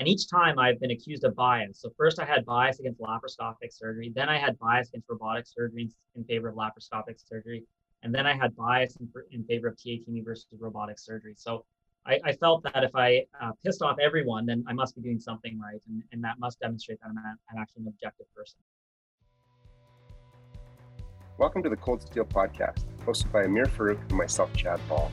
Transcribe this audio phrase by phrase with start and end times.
[0.00, 1.78] And each time I've been accused of bias.
[1.82, 4.10] So first I had bias against laparoscopic surgery.
[4.14, 7.66] Then I had bias against robotic surgery in favor of laparoscopic surgery.
[8.02, 11.34] And then I had bias in, in favor of TATME versus robotic surgery.
[11.36, 11.66] So
[12.06, 15.20] I, I felt that if I uh, pissed off everyone, then I must be doing
[15.20, 15.82] something right.
[15.86, 18.58] And, and that must demonstrate that I'm, a, I'm actually an objective person.
[21.36, 25.12] Welcome to the Cold Steel Podcast, hosted by Amir Farouk and myself, Chad Ball.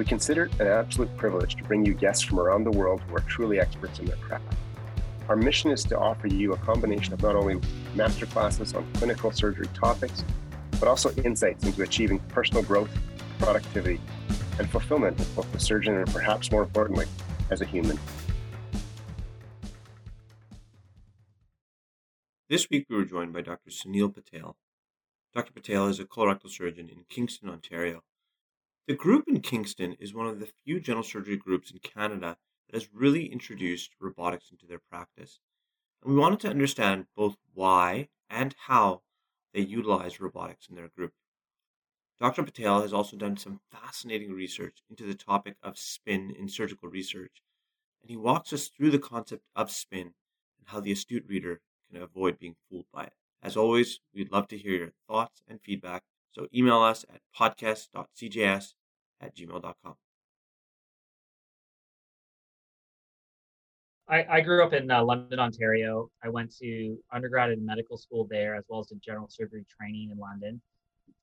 [0.00, 3.16] We consider it an absolute privilege to bring you guests from around the world who
[3.16, 4.46] are truly experts in their craft.
[5.28, 7.56] Our mission is to offer you a combination of not only
[7.94, 10.24] masterclasses on clinical surgery topics,
[10.78, 12.88] but also insights into achieving personal growth,
[13.40, 14.00] productivity,
[14.58, 17.04] and fulfillment as both a surgeon and perhaps more importantly,
[17.50, 17.98] as a human.
[22.48, 23.68] This week we were joined by Dr.
[23.68, 24.56] Sunil Patel.
[25.34, 25.52] Dr.
[25.52, 28.02] Patel is a colorectal surgeon in Kingston, Ontario.
[28.90, 32.74] The group in Kingston is one of the few general surgery groups in Canada that
[32.74, 35.38] has really introduced robotics into their practice.
[36.02, 39.02] And we wanted to understand both why and how
[39.54, 41.12] they utilize robotics in their group.
[42.18, 42.42] Dr.
[42.42, 47.44] Patel has also done some fascinating research into the topic of spin in surgical research,
[48.02, 50.14] and he walks us through the concept of spin
[50.58, 53.14] and how the astute reader can avoid being fooled by it.
[53.40, 58.74] As always, we'd love to hear your thoughts and feedback, so email us at podcast.cjs
[59.20, 59.94] at gmail.com.
[64.08, 66.10] I, I grew up in uh, London, Ontario.
[66.24, 70.10] I went to undergrad and medical school there, as well as did general surgery training
[70.10, 70.60] in London.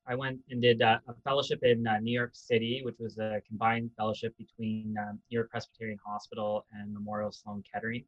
[0.07, 3.41] I went and did uh, a fellowship in uh, New York City, which was a
[3.45, 8.05] combined fellowship between um, New York Presbyterian Hospital and Memorial Sloan Kettering.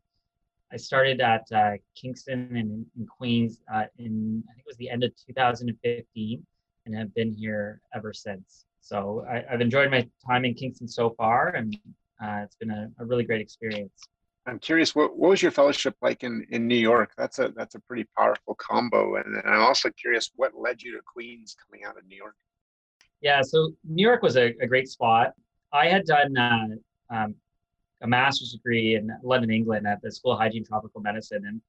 [0.71, 4.89] I started at uh, Kingston and in Queens uh, in I think it was the
[4.89, 6.45] end of 2015,
[6.85, 8.65] and have been here ever since.
[8.81, 11.77] So I, have enjoyed my time in Kingston so far, and
[12.23, 14.07] uh, it's been a, a, really great experience.
[14.45, 17.11] I'm curious, what, what was your fellowship like in, in New York?
[17.17, 20.93] That's a that's a pretty powerful combo, and, and I'm also curious what led you
[20.93, 22.35] to Queens coming out of New York.
[23.21, 25.33] Yeah, so New York was a, a great spot.
[25.71, 26.67] I had done uh,
[27.11, 27.35] um,
[28.01, 31.61] a master's degree in London, England, at the School of Hygiene Tropical Medicine, and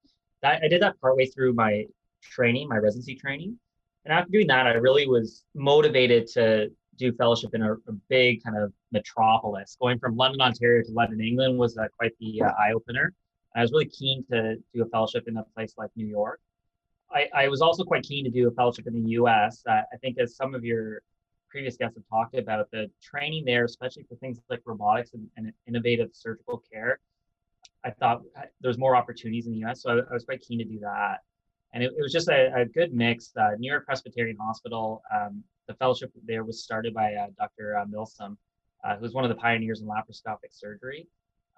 [0.42, 1.86] that, I did that partway through my
[2.22, 3.58] training, my residency training.
[4.04, 6.70] And after doing that, I really was motivated to
[7.00, 9.76] do fellowship in a, a, big kind of metropolis.
[9.80, 13.14] Going from London, Ontario to London, England was uh, quite the uh, eye opener.
[13.56, 16.40] I was really keen to do a fellowship in a place like New York.
[17.12, 19.62] I, I was also quite keen to do a fellowship in the US.
[19.68, 21.02] Uh, I think, as some of your
[21.48, 25.52] previous guests have talked about, the training there, especially for things like robotics and, and
[25.66, 27.00] innovative surgical care,
[27.84, 29.82] I thought uh, there's more opportunities in the US.
[29.82, 31.20] So I, I was quite keen to do that
[31.72, 33.32] and it, it was just a, a good mix.
[33.36, 37.76] Uh, New York Presbyterian Hospital, um, the fellowship there was started by uh, Dr.
[37.76, 38.36] Uh, Milsom,
[38.84, 41.06] uh, who was one of the pioneers in laparoscopic surgery.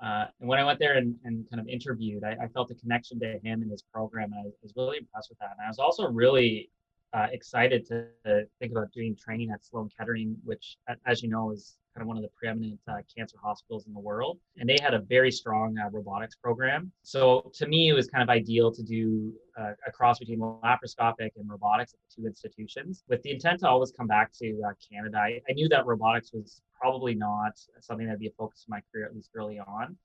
[0.04, 2.74] Uh, and when I went there and, and kind of interviewed, I, I, felt a
[2.74, 5.52] connection to him and his program, and I was really impressed with that.
[5.56, 6.70] And I was also really
[7.14, 11.52] uh, excited to, to, think about doing training at Sloan Kettering, which, as you know,
[11.52, 14.38] is kind of one of the preeminent uh, cancer hospitals in the world.
[14.56, 16.90] And they had a very strong uh, robotics program.
[17.02, 21.30] So to me, it was kind of ideal to do uh, a cross between laparoscopic
[21.36, 24.72] and robotics at the two institutions with the intent to always come back to uh,
[24.90, 25.18] Canada.
[25.18, 28.80] I, I, knew that robotics was probably not something that'd be a focus of my
[28.90, 29.96] career, at least early on.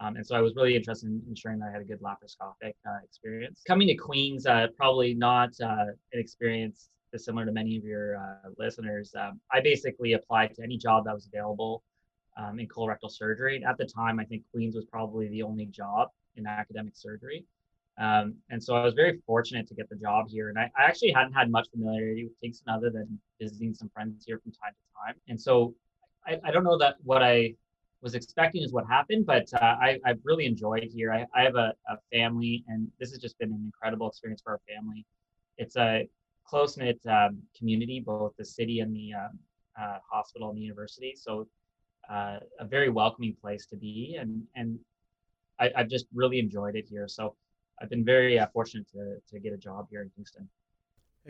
[0.00, 2.74] Um, and so I was really interested in ensuring that I had a good laparoscopic
[2.86, 3.62] uh, experience.
[3.66, 9.14] Coming to Queens, uh, probably not an experience similar to many of your uh, listeners,
[9.18, 11.82] um, I basically applied to any job that was available
[12.36, 13.64] um, in colorectal surgery.
[13.66, 17.44] At the time, I think Queens was probably the only job in academic surgery.
[17.98, 20.50] Um, and so I was very fortunate to get the job here.
[20.50, 24.22] And I, I, actually hadn't had much familiarity with Kingston other than visiting some friends
[24.26, 25.14] here from time to time.
[25.28, 25.74] And so
[26.26, 27.54] I, I don't know that what I
[28.02, 31.10] was expecting is what happened, but uh, I, have really enjoyed here.
[31.10, 34.52] I, I have a, a, family, and this has just been an incredible experience for
[34.52, 35.06] our family.
[35.56, 36.06] It's a
[36.48, 41.14] close knit um, community, both the city and the uh, uh, hospital and the university.
[41.16, 41.48] So
[42.10, 44.78] uh, a very welcoming place to be, and and
[45.58, 47.08] I, have just really enjoyed it here.
[47.08, 47.34] So
[47.80, 50.48] I've been very uh, fortunate to to get a job here in Kingston.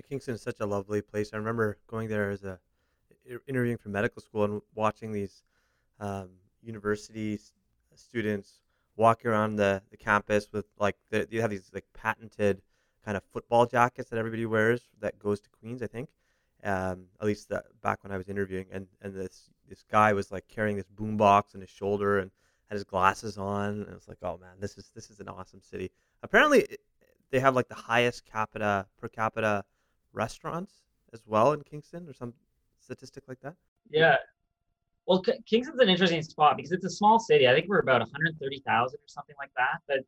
[0.09, 1.31] Kingston is such a lovely place.
[1.33, 2.59] I remember going there as a
[3.49, 5.43] interviewing for medical school and watching these
[5.99, 6.29] um,
[6.63, 7.41] university
[7.95, 8.61] students
[8.97, 12.63] walk around the, the campus with like the, you have these like patented
[13.07, 16.11] kind of football jackets that everybody wears that goes to Queens, I think.
[16.65, 20.49] Um, at least back when I was interviewing, and, and this this guy was like
[20.49, 22.31] carrying this boombox on his shoulder and
[22.69, 25.61] had his glasses on, and it's like, oh man, this is this is an awesome
[25.63, 25.93] city.
[26.25, 26.67] Apparently,
[27.31, 29.65] they have like the highest capita per capita
[30.13, 30.73] restaurants
[31.13, 32.35] as well in Kingston, or some
[32.81, 33.55] statistic like that.
[33.91, 34.17] Yeah,
[35.07, 37.47] Well, Kingston's an interesting spot because it's a small city.
[37.47, 39.81] I think we're about 130,000 or something like that.
[39.87, 39.99] But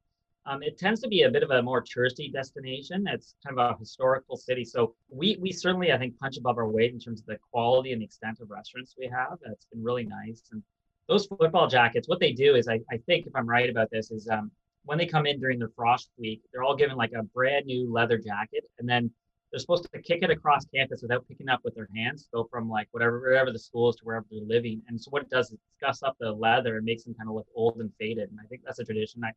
[0.49, 3.07] um, it tends to be a bit of a more touristy destination.
[3.07, 4.65] It's kind of a historical city.
[4.65, 7.93] So we we certainly, I think, punch above our weight in terms of the quality
[7.93, 9.39] and the extent of restaurants we have.
[9.45, 10.43] It's been really nice.
[10.51, 10.63] And
[11.07, 14.11] those football jackets, what they do is, I, I think, if I'm right about this,
[14.11, 14.51] is um,
[14.85, 17.93] when they come in during the frost week, they're all given like a brand new
[17.93, 18.65] leather jacket.
[18.79, 19.11] And then
[19.51, 22.71] they're supposed to kick it across campus without picking up with their hands, go from
[22.71, 24.81] like whatever wherever the school is to wherever they're living.
[24.89, 27.35] And so what it does is scuffs up the leather and makes them kind of
[27.35, 28.31] look old and faded.
[28.31, 29.23] And I think that's a tradition.
[29.25, 29.33] I,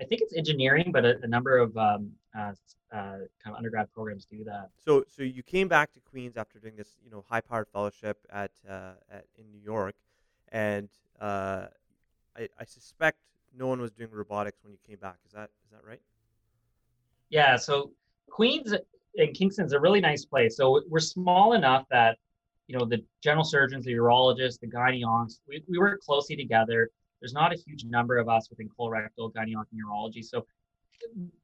[0.00, 2.52] I think it's engineering, but a, a number of um, uh,
[2.92, 4.70] uh, kind of undergrad programs do that.
[4.84, 8.52] So, so you came back to Queens after doing this, you know, high-powered fellowship at,
[8.68, 9.96] uh, at in New York,
[10.52, 10.88] and
[11.20, 11.66] uh,
[12.36, 13.18] I, I suspect
[13.58, 15.16] no one was doing robotics when you came back.
[15.26, 16.00] Is that is that right?
[17.30, 17.56] Yeah.
[17.56, 17.90] So
[18.30, 18.72] Queens
[19.16, 20.56] and Kingston's a really nice place.
[20.56, 22.18] So we're small enough that,
[22.68, 26.90] you know, the general surgeons, the urologists, the gynecs, we, we work closely together.
[27.20, 30.24] There's not a huge number of us within colorectal, gynecology, and urology.
[30.24, 30.46] So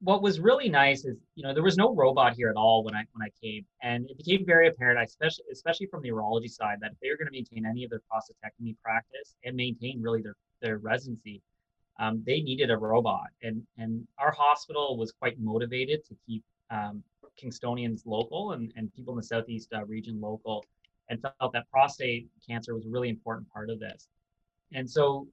[0.01, 2.95] what was really nice is, you know, there was no robot here at all when
[2.95, 6.79] I when I came, and it became very apparent, especially especially from the urology side,
[6.81, 10.23] that if they were going to maintain any of their prostatectomy practice and maintain really
[10.23, 11.41] their their residency,
[11.99, 17.03] um, they needed a robot, and and our hospital was quite motivated to keep um,
[17.41, 20.65] Kingstonians local and, and people in the Southeast uh, region local
[21.09, 24.09] and felt that prostate cancer was a really important part of this.
[24.73, 25.27] And so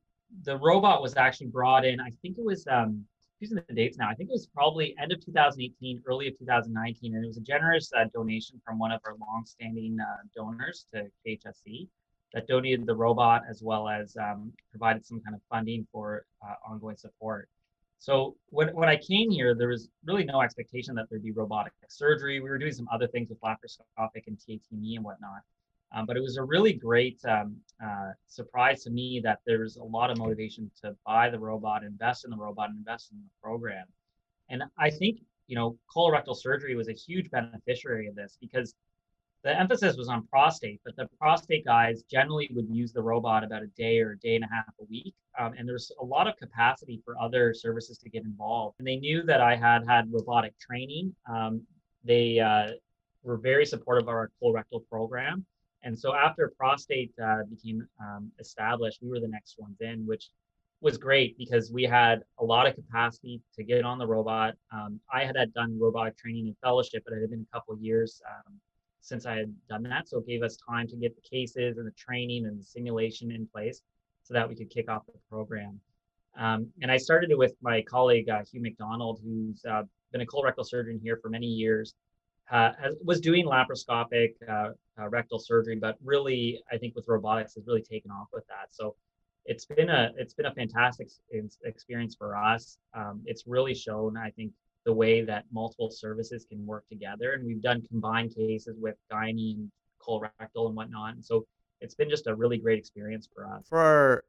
[0.44, 3.06] the robot was actually brought in, I think it was, um,
[3.40, 7.16] using the dates now, I think it was probably end of 2018, early of 2019.
[7.16, 11.08] And it was a generous uh, donation from one of our longstanding uh, donors to
[11.26, 11.88] KHSC
[12.34, 16.54] that donated the robot as well as um, provided some kind of funding for uh,
[16.70, 17.50] ongoing support.
[18.00, 21.74] So when, when I came here, there was really no expectation that there'd be robotic
[21.88, 22.40] surgery.
[22.40, 25.42] We were doing some other things with laparoscopic and TATME and whatnot.
[25.94, 29.84] Um, but it was a really great um, uh, surprise to me that there's a
[29.84, 33.30] lot of motivation to buy the robot, invest in the robot, and invest in the
[33.44, 33.86] program.
[34.50, 38.74] And I think, you know, colorectal surgery was a huge beneficiary of this because
[39.44, 43.64] the emphasis was on prostate, but the prostate guys generally would use the robot about
[43.64, 45.16] a day or a day and a half a week.
[45.40, 48.76] Um, and there's a lot of capacity for other services to get involved.
[48.78, 51.16] And they knew that I had had robotic training.
[51.28, 51.64] Um,
[52.04, 52.74] they uh,
[53.24, 55.46] were very supportive of our colorectal program.
[55.84, 60.30] And so after prostate uh, became um, established, we were the next ones in, which
[60.82, 64.56] was great because we had a lot of capacity to get on the robot.
[64.72, 67.78] Um, I had, had done robotic training and fellowship, but it had been a couple
[67.78, 68.54] years um,
[69.00, 70.08] since I had done that.
[70.08, 73.32] So it gave us time to get the cases and the training and the simulation
[73.32, 73.82] in place
[74.24, 75.80] so that we could kick off the program.
[76.38, 80.26] Um, and I started it with my colleague, uh, Hugh McDonald, who's uh, been a
[80.26, 81.94] colorectal surgeon here for many years,
[82.52, 82.72] uh,
[83.04, 84.70] was doing laparoscopic uh,
[85.00, 88.68] uh, rectal surgery, but really, I think with robotics has really taken off with that.
[88.72, 88.96] So
[89.46, 91.08] it's been a it's been a fantastic
[91.64, 92.78] experience for us.
[92.94, 94.52] Um, it's really shown, I think,
[94.86, 97.34] the way that multiple services can work together.
[97.34, 99.72] And we've done combined cases with gynae and
[100.06, 101.14] colorectal and whatnot.
[101.16, 101.46] And so
[101.80, 103.68] it's been just a really great experience for us.
[103.68, 104.24] For our,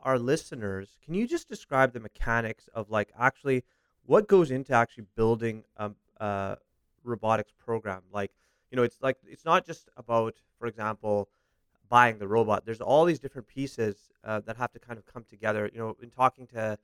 [0.00, 3.64] our listeners, can you just describe the mechanics of like actually
[4.06, 6.58] what goes into actually building a, a
[7.04, 8.02] robotics program?
[8.12, 8.32] Like,
[8.70, 11.28] you know, it's like it's not just about, for example,
[11.88, 12.64] buying the robot.
[12.64, 15.70] There's all these different pieces uh, that have to kind of come together.
[15.72, 16.78] You know, in talking to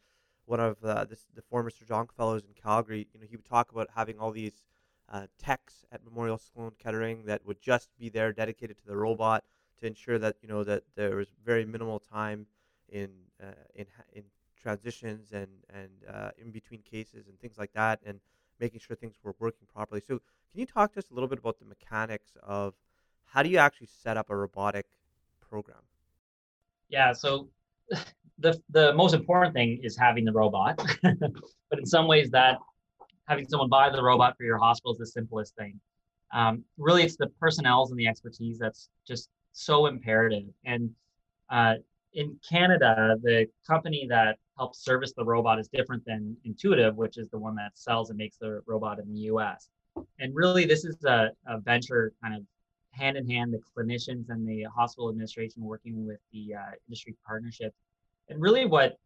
[0.46, 3.44] one of uh, this, the former Sir John Fellows in Calgary, you know, he would
[3.44, 4.62] talk about having all these
[5.10, 9.44] uh, techs at Memorial Sloan Kettering that would just be there dedicated to the robot
[9.80, 12.46] to ensure that you know that there was very minimal time
[12.88, 13.10] in
[13.42, 14.22] uh, in in
[14.60, 18.20] transitions and and uh, in between cases and things like that, and
[18.60, 20.00] making sure things were working properly.
[20.06, 22.74] So, can you talk to us a little bit about the mechanics of
[23.26, 24.86] how do you actually set up a robotic
[25.48, 25.78] program?
[26.88, 27.48] Yeah, so
[28.38, 32.58] the the most important thing is having the robot, but in some ways that
[33.28, 35.80] having someone buy the robot for your hospital is the simplest thing.
[36.32, 40.44] Um, really, it's the personnels and the expertise that's just so imperative.
[40.64, 40.90] And
[41.48, 41.74] uh,
[42.14, 47.28] in Canada, the company that helps service the robot is different than Intuitive, which is
[47.30, 49.68] the one that sells and makes the robot in the U.S.
[50.18, 52.42] And really, this is a, a venture kind of
[52.92, 57.72] hand in hand, the clinicians and the hospital administration working with the uh, industry partnership
[58.30, 58.96] and really, what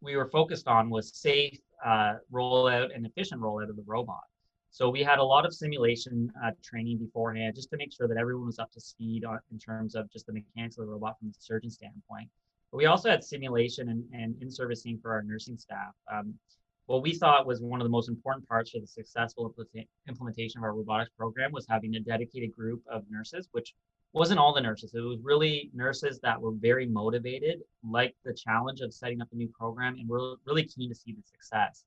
[0.00, 4.24] we were focused on was safe uh, rollout and efficient rollout of the robot.
[4.76, 8.18] So we had a lot of simulation uh, training beforehand just to make sure that
[8.18, 11.18] everyone was up to speed on, in terms of just the mechanics of the robot
[11.18, 12.28] from the surgeon standpoint.
[12.70, 15.94] But we also had simulation and, and in-servicing for our nursing staff.
[16.12, 16.34] Um,
[16.84, 19.50] what we thought was one of the most important parts for the successful
[20.08, 23.72] implementation of our robotics program was having a dedicated group of nurses, which
[24.12, 24.92] wasn't all the nurses.
[24.92, 29.36] It was really nurses that were very motivated, liked the challenge of setting up a
[29.36, 31.86] new program, and were really keen to see the success.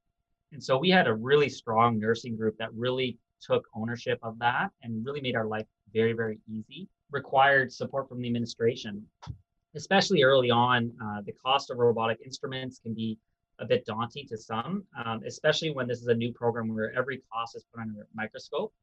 [0.51, 4.69] And so we had a really strong nursing group that really took ownership of that
[4.83, 6.87] and really made our life very, very easy.
[7.11, 9.05] Required support from the administration,
[9.75, 10.91] especially early on.
[11.03, 13.17] Uh, the cost of robotic instruments can be
[13.59, 17.21] a bit daunting to some, um, especially when this is a new program where every
[17.31, 18.73] cost is put under a microscope.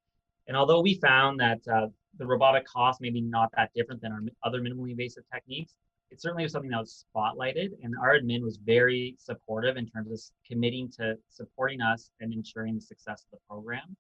[0.49, 4.12] And although we found that uh, the robotic cost may be not that different than
[4.12, 5.75] our other minimally invasive techniques,
[6.10, 7.70] it certainly was something that was spotlighted.
[7.82, 12.75] And our admin was very supportive in terms of committing to supporting us and ensuring
[12.75, 13.96] the success of the program.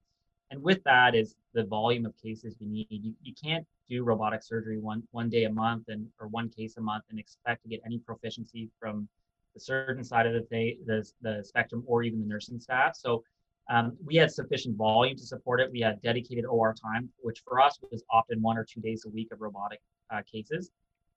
[0.50, 2.86] And with that is the volume of cases you need.
[2.90, 6.76] You, you can't do robotic surgery one one day a month and or one case
[6.76, 9.08] a month and expect to get any proficiency from
[9.54, 12.94] the surgeon side of the, th- the, the spectrum or even the nursing staff.
[12.94, 13.24] So
[13.68, 15.72] um, we had sufficient volume to support it.
[15.72, 19.10] We had dedicated OR time, which for us was often one or two days a
[19.10, 19.80] week of robotic
[20.12, 20.70] uh, cases,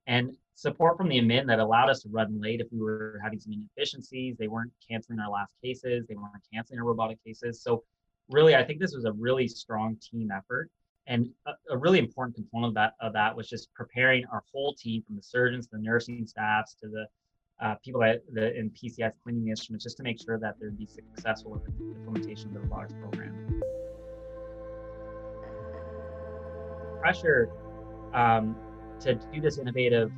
[0.09, 3.39] and support from the admin that allowed us to run late if we were having
[3.39, 4.35] some inefficiencies.
[4.37, 6.05] They weren't canceling our last cases.
[6.09, 7.61] They weren't canceling our robotic cases.
[7.61, 7.83] So
[8.27, 10.69] really, I think this was a really strong team effort.
[11.05, 14.73] And a, a really important component of that, of that was just preparing our whole
[14.73, 17.05] team from the surgeons, the nursing staffs, to the
[17.63, 20.77] uh, people that the, in PCS cleaning the instruments just to make sure that they'd
[20.77, 23.61] be successful with the implementation of the robotics program.
[26.99, 27.49] Pressure
[28.13, 28.55] um,
[29.01, 30.11] to do this innovative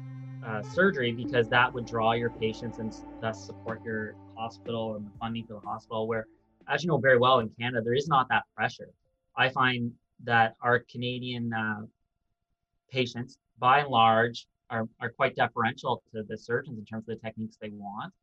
[0.46, 5.12] uh, surgery because that would draw your patients and thus support your hospital and the
[5.20, 6.08] funding for the hospital.
[6.08, 6.28] Where,
[6.68, 8.90] as you know very well, in Canada there is not that pressure.
[9.38, 9.92] I find
[10.24, 11.82] that our Canadian uh,
[12.92, 17.28] patients, by and large, are, are quite deferential to the surgeons in terms of the
[17.28, 18.14] techniques they want.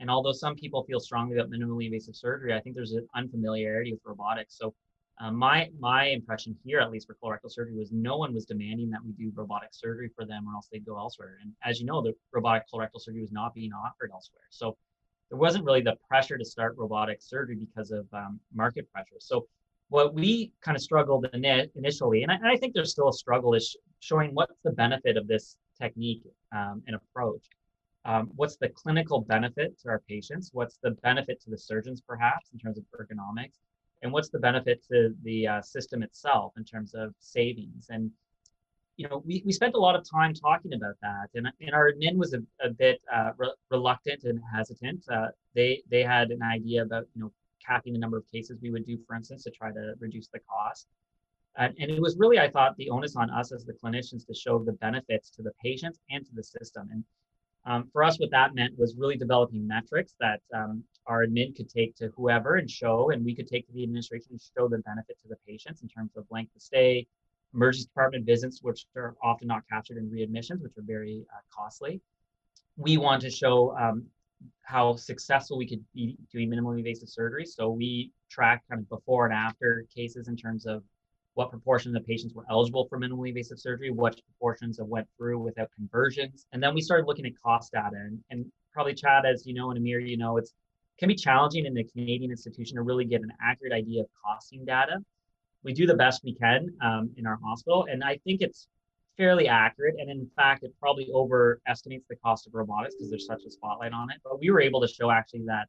[0.00, 3.92] And although some people feel strongly about minimally invasive surgery, I think there's an unfamiliarity
[3.92, 4.56] with robotics.
[4.56, 4.74] So
[5.20, 8.88] uh, my my impression here, at least for colorectal surgery, was no one was demanding
[8.90, 11.38] that we do robotic surgery for them, or else they'd go elsewhere.
[11.42, 14.44] And as you know, the robotic colorectal surgery was not being offered elsewhere.
[14.50, 14.76] So
[15.28, 19.16] there wasn't really the pressure to start robotic surgery because of um, market pressure.
[19.18, 19.46] So
[19.90, 23.08] what we kind of struggled in it initially, and I, and I think there's still
[23.08, 26.22] a struggle, is showing what's the benefit of this technique
[26.52, 27.42] um, and approach.
[28.06, 30.50] Um, what's the clinical benefit to our patients?
[30.52, 33.58] What's the benefit to the surgeons, perhaps, in terms of ergonomics?
[34.02, 37.86] And what's the benefit to the uh, system itself in terms of savings?
[37.90, 38.10] And
[38.96, 41.90] you know, we, we spent a lot of time talking about that, and, and our
[41.90, 45.04] admin was a, a bit uh, re- reluctant and hesitant.
[45.10, 47.32] Uh, they they had an idea about you know
[47.66, 50.40] capping the number of cases we would do, for instance, to try to reduce the
[50.40, 50.86] cost.
[51.56, 54.34] And, and it was really, I thought, the onus on us as the clinicians to
[54.34, 56.88] show the benefits to the patients and to the system.
[56.92, 57.04] And
[57.66, 61.68] um, for us, what that meant was really developing metrics that um, our admin could
[61.68, 64.78] take to whoever and show, and we could take to the administration and show the
[64.78, 67.06] benefit to the patients in terms of length of stay,
[67.54, 72.00] emergency department visits, which are often not captured in readmissions, which are very uh, costly.
[72.76, 74.06] We want to show um,
[74.62, 77.44] how successful we could be doing minimally invasive surgery.
[77.44, 80.82] So we track kind of before and after cases in terms of
[81.34, 85.06] what proportion of the patients were eligible for minimally invasive surgery, what proportions have went
[85.16, 86.46] through without conversions.
[86.52, 87.96] And then we started looking at cost data.
[87.96, 90.52] And, and probably Chad, as you know, and Amir, you know, it's
[90.98, 94.66] can be challenging in the Canadian institution to really get an accurate idea of costing
[94.66, 94.98] data.
[95.64, 98.68] We do the best we can um, in our hospital, and I think it's
[99.16, 99.94] fairly accurate.
[99.98, 103.92] And in fact, it probably overestimates the cost of robotics because there's such a spotlight
[103.92, 104.18] on it.
[104.22, 105.68] But we were able to show actually that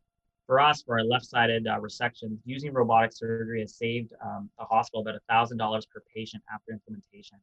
[0.51, 4.99] for us, for our left-sided uh, resection, using robotic surgery has saved um, the hospital
[4.99, 5.57] about $1,000
[5.89, 7.37] per patient after implementation.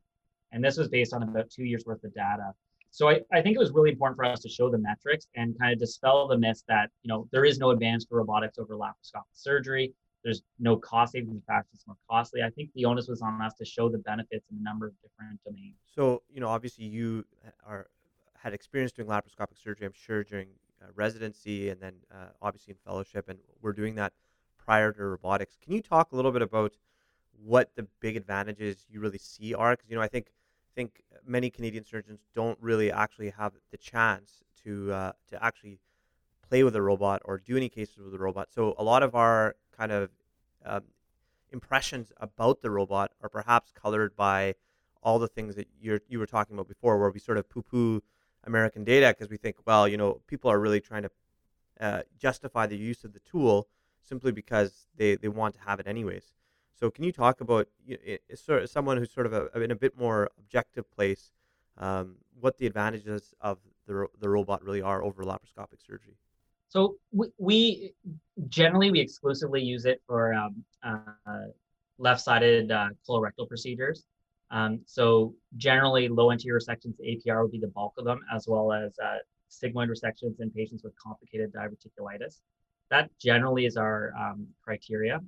[0.53, 2.53] And this was based on about two years worth of data.
[2.91, 5.59] So I, I think it was really important for us to show the metrics and
[5.59, 8.75] kind of dispel the myth that, you know, there is no advantage for robotics over
[8.75, 9.95] laparoscopic surgery.
[10.23, 11.33] There's no cost savings.
[11.35, 12.43] In fact, it's more costly.
[12.43, 14.93] I think the onus was on us to show the benefits in a number of
[15.01, 15.77] different domains.
[15.95, 17.25] So, you know, obviously you
[17.67, 17.87] are
[18.37, 20.49] had experience doing laparoscopic surgery, I'm sure, during
[20.83, 24.13] uh, residency and then uh, obviously in fellowship, and we're doing that
[24.57, 25.57] prior to robotics.
[25.63, 26.77] Can you talk a little bit about
[27.45, 29.73] what the big advantages you really see are?
[29.73, 30.33] Because you know, I think
[30.75, 35.81] think many Canadian surgeons don't really actually have the chance to uh, to actually
[36.49, 38.49] play with a robot or do any cases with a robot.
[38.51, 40.11] So a lot of our kind of
[40.65, 40.83] um,
[41.51, 44.55] impressions about the robot are perhaps colored by
[45.03, 47.63] all the things that you you were talking about before, where we sort of poo
[47.63, 48.03] poo
[48.49, 51.11] American data because we think, well, you know, people are really trying to
[51.81, 53.69] uh, justify the use of the tool
[54.03, 56.33] simply because they, they want to have it anyways.
[56.79, 57.99] So can you talk about you
[58.35, 61.31] sort of someone who's sort of a, in a bit more objective place,
[61.77, 66.17] um, what the advantages of the, the robot really are over laparoscopic surgery?
[66.69, 67.93] So we, we
[68.49, 70.99] generally we exclusively use it for um, uh,
[71.99, 74.05] left-sided uh, colorectal procedures.
[74.51, 78.73] Um, so generally, low anterior sections, APR would be the bulk of them, as well
[78.73, 79.19] as uh,
[79.51, 82.41] sigmoid resections in patients with complicated diverticulitis.
[82.91, 85.21] That generally is our um, criteria.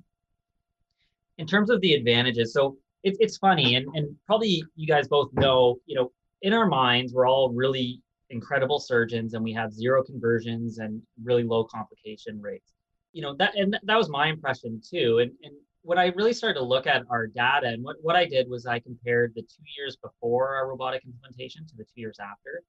[1.38, 5.32] In terms of the advantages, so it, it's funny, and, and probably you guys both
[5.34, 6.12] know, you know,
[6.42, 8.00] in our minds, we're all really
[8.30, 12.72] incredible surgeons and we have zero conversions and really low complication rates.
[13.12, 15.18] You know, that and that was my impression too.
[15.18, 18.26] And, and when I really started to look at our data, and what, what I
[18.26, 22.18] did was I compared the two years before our robotic implementation to the two years
[22.20, 22.62] after.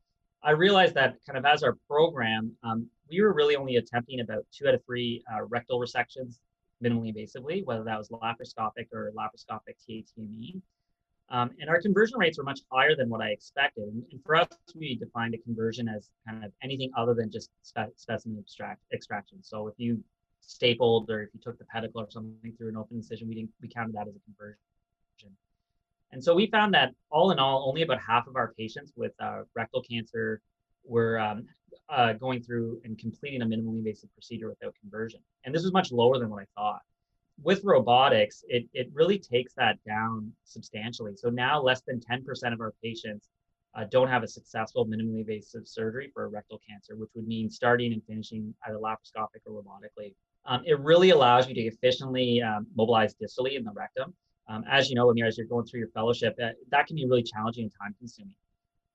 [0.44, 4.46] I realized that kind of as our program, um, we were really only attempting about
[4.51, 6.39] two out of three uh, rectal resections
[6.84, 10.62] minimally invasively, whether that was laparoscopic or laparoscopic TATME.
[11.30, 13.84] Um, and our conversion rates were much higher than what I expected.
[13.84, 17.50] And, and, for us, we defined a conversion as kind of anything other than just
[17.62, 19.41] spe- specimen extract, extraction.
[19.41, 20.03] So if you
[20.41, 23.51] stapled or if you took the pedicle or something through an open incision, we didn't
[23.62, 24.57] we counted that as a conversion.
[26.12, 29.13] And so we found that all in all, only about half of our patients with
[29.19, 30.41] uh, rectal cancer
[30.83, 31.45] were um,
[31.89, 35.21] uh, going through and completing a minimally invasive procedure without conversion.
[35.45, 36.81] And this was much lower than what I thought.
[37.41, 41.13] With robotics, it, it really takes that down substantially.
[41.15, 43.29] So now less than 10% of our patients
[43.74, 47.93] uh, don't have a successful minimally invasive surgery for rectal cancer, which would mean starting
[47.93, 50.13] and finishing either laparoscopic or robotically.
[50.45, 54.13] Um, it really allows you to efficiently um, mobilize distally in the rectum.
[54.50, 57.24] Um, as you know, as you're going through your fellowship, that, that can be really
[57.24, 58.33] challenging and time consuming.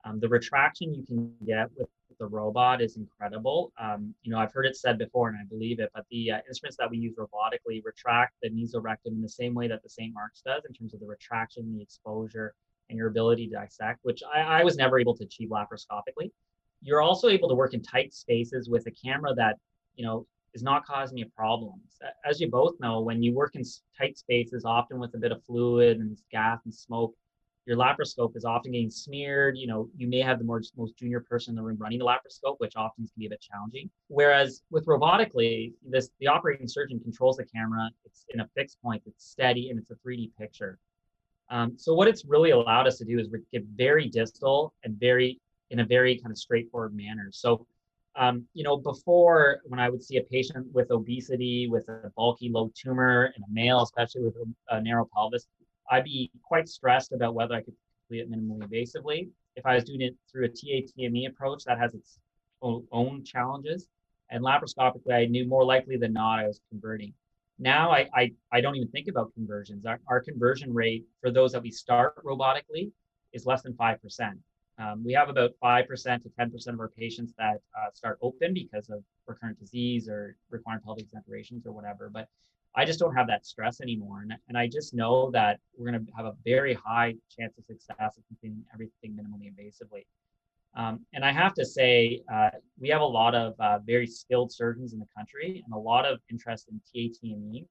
[0.05, 1.88] Um, the retraction you can get with
[2.19, 3.73] the robot is incredible.
[3.79, 6.38] Um, you know, I've heard it said before and I believe it, but the uh,
[6.49, 10.12] instruments that we use robotically retract the mesorectum in the same way that the St.
[10.15, 12.55] Mark's does in terms of the retraction, the exposure,
[12.88, 16.31] and your ability to dissect, which I, I was never able to achieve laparoscopically.
[16.83, 19.57] You're also able to work in tight spaces with a camera that,
[19.97, 20.26] you know,
[20.57, 21.99] is not causing you problems.
[22.25, 23.63] As you both know, when you work in
[23.97, 27.15] tight spaces, often with a bit of fluid and gas and smoke,
[27.67, 29.59] your laparoscope is often getting smeared.
[29.59, 32.07] You know, you may have the most, most junior person in the room running the
[32.07, 33.91] laparoscope, which often can be a bit challenging.
[34.09, 37.91] Whereas with robotically, this the operating surgeon controls the camera.
[38.07, 39.03] It's in a fixed point.
[39.05, 40.78] It's steady and it's a 3D picture.
[41.50, 45.39] Um, so what it's really allowed us to do is get very distal and very
[45.71, 47.28] in a very kind of straightforward manner.
[47.30, 47.67] So
[48.17, 52.49] um, you know, before when I would see a patient with obesity, with a bulky
[52.49, 55.47] low tumor, and a male, especially with a, a narrow pelvis,
[55.91, 57.75] I'd be quite stressed about whether I could
[58.09, 59.29] complete it minimally invasively.
[59.57, 62.19] If I was doing it through a TATME approach, that has its
[62.63, 63.89] own challenges.
[64.31, 67.13] And laparoscopically, I knew more likely than not I was converting.
[67.59, 69.87] Now I, I, I don't even think about conversions.
[69.87, 72.91] Our, our conversion rate for those that we start robotically
[73.33, 73.99] is less than 5%.
[74.78, 78.91] Um, we have about 5% to 10% of our patients that uh, start open because
[78.91, 82.10] of recurrent disease or requiring pelvic exenterations or whatever.
[82.12, 82.28] But
[82.75, 84.21] I just don't have that stress anymore.
[84.21, 87.65] And, and I just know that we're going to have a very high chance of
[87.65, 90.04] success if we everything minimally invasively.
[90.75, 94.52] Um, and I have to say, uh, we have a lot of uh, very skilled
[94.52, 97.67] surgeons in the country and a lot of interest in TATME.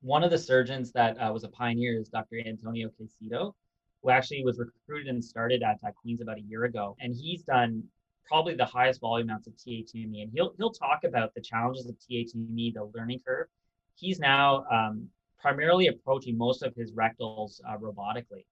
[0.00, 2.40] One of the surgeons that uh, was a pioneer is Dr.
[2.44, 3.54] Antonio Caycedo
[4.02, 6.96] who actually was recruited and started at, Queens about a year ago.
[7.00, 7.82] And he's done
[8.26, 10.22] probably the highest volume amounts of TATME.
[10.22, 13.48] And he'll, he'll talk about the challenges of TATME, the learning curve.
[13.94, 15.08] He's now um,
[15.40, 18.44] primarily approaching most of his rectals uh, robotically.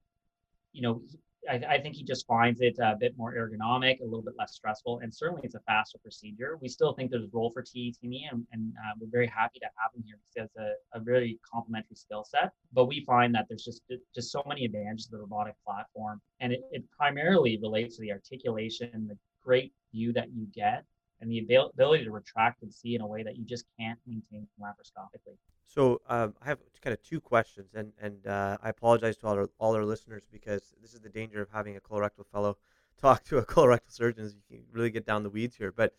[0.73, 1.03] You know,
[1.49, 4.55] I, I, think he just finds it a bit more ergonomic, a little bit less
[4.55, 6.59] stressful, and certainly it's a faster procedure.
[6.61, 9.67] We still think there's a role for TATME, and, and uh, we're very happy to
[9.67, 12.53] have him here because it's a, a very complementary skill set.
[12.73, 13.83] But we find that there's just
[14.15, 18.13] just so many advantages of the robotic platform, and it, it primarily relates to the
[18.13, 20.85] articulation, the great view that you get,
[21.21, 24.47] and the ability to retract and see in a way that you just can't maintain
[24.61, 25.37] laparoscopically.
[25.65, 29.35] So um, I have kind of two questions, and and uh, I apologize to all
[29.35, 32.57] our, all our listeners because this is the danger of having a colorectal fellow
[33.01, 34.25] talk to a colorectal surgeon.
[34.25, 35.73] Is you can really get down the weeds here.
[35.73, 35.95] But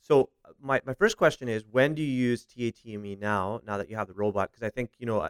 [0.00, 3.60] so uh, my, my first question is, when do you use TATME now?
[3.66, 5.28] Now that you have the robot, because I think you know, uh,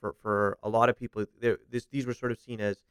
[0.00, 2.84] for for a lot of people, this these were sort of seen as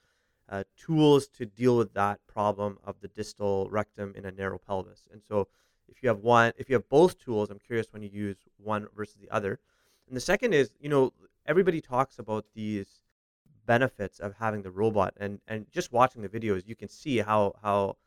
[0.49, 5.07] uh, tools to deal with that problem of the distal rectum in a narrow pelvis.
[5.11, 5.47] And so
[5.91, 8.87] if you have one, if you have both tools, I'm curious when you use one
[8.95, 9.59] versus the other.
[10.07, 11.13] And the second is, you know,
[11.45, 13.01] everybody talks about these
[13.65, 17.53] benefits of having the robot, and and just watching the videos, you can see how
[17.61, 17.97] how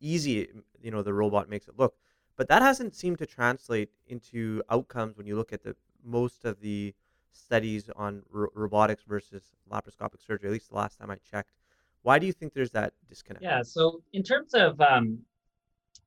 [0.00, 0.48] easy
[0.82, 1.96] you know the robot makes it look.
[2.36, 6.60] But that hasn't seemed to translate into outcomes when you look at the most of
[6.60, 6.94] the
[7.32, 10.48] studies on r- robotics versus laparoscopic surgery.
[10.48, 11.52] At least the last time I checked.
[12.02, 13.44] Why do you think there's that disconnect?
[13.44, 13.62] Yeah.
[13.62, 15.24] So in terms of um,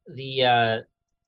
[0.08, 0.82] the uh,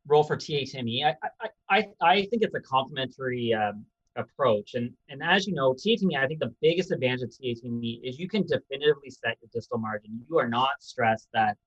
[0.10, 4.74] role for TATME, I, I, I, I think it's a complementary um, approach.
[4.74, 8.28] And and as you know, TATME, I think the biggest advantage of TATME is you
[8.28, 10.20] can definitively set your distal margin.
[10.30, 11.58] You are not stressed that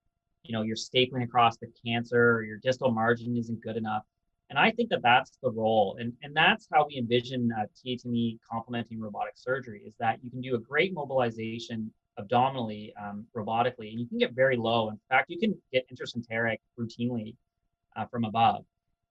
[0.43, 4.03] you know you're stapling across the cancer or your distal margin isn't good enough.
[4.51, 8.39] And I think that that's the role, and and that's how we envision uh, TATME
[8.51, 13.99] complementing robotic surgery is that you can do a great mobilization abdominally um, robotically, and
[13.99, 14.91] you can get very low.
[14.91, 17.35] In fact, you can get intersphincteric routinely
[17.97, 18.65] uh, from above.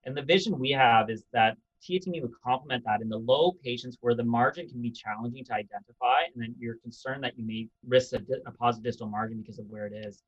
[0.03, 3.97] And the vision we have is that TATME would complement that in the low patients
[4.01, 7.67] where the margin can be challenging to identify, and then you're concerned that you may
[7.87, 10.21] risk a, a positive distal margin because of where it is.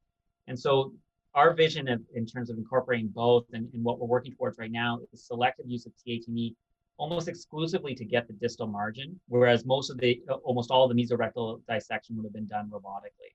[0.47, 0.93] And so
[1.35, 4.71] our vision of, in terms of incorporating both and, and what we're working towards right
[4.71, 6.55] now is selective use of TATME
[6.97, 11.03] almost exclusively to get the distal margin, whereas most of the almost all of the
[11.03, 13.33] mesorectal dissection would have been done robotically.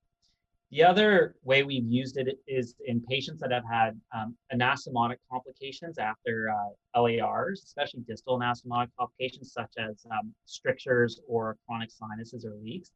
[0.71, 5.97] The other way we've used it is in patients that have had um, anastomotic complications
[5.99, 12.55] after uh, LARs, especially distal anastomotic complications such as um, strictures or chronic sinuses or
[12.63, 12.91] leaks.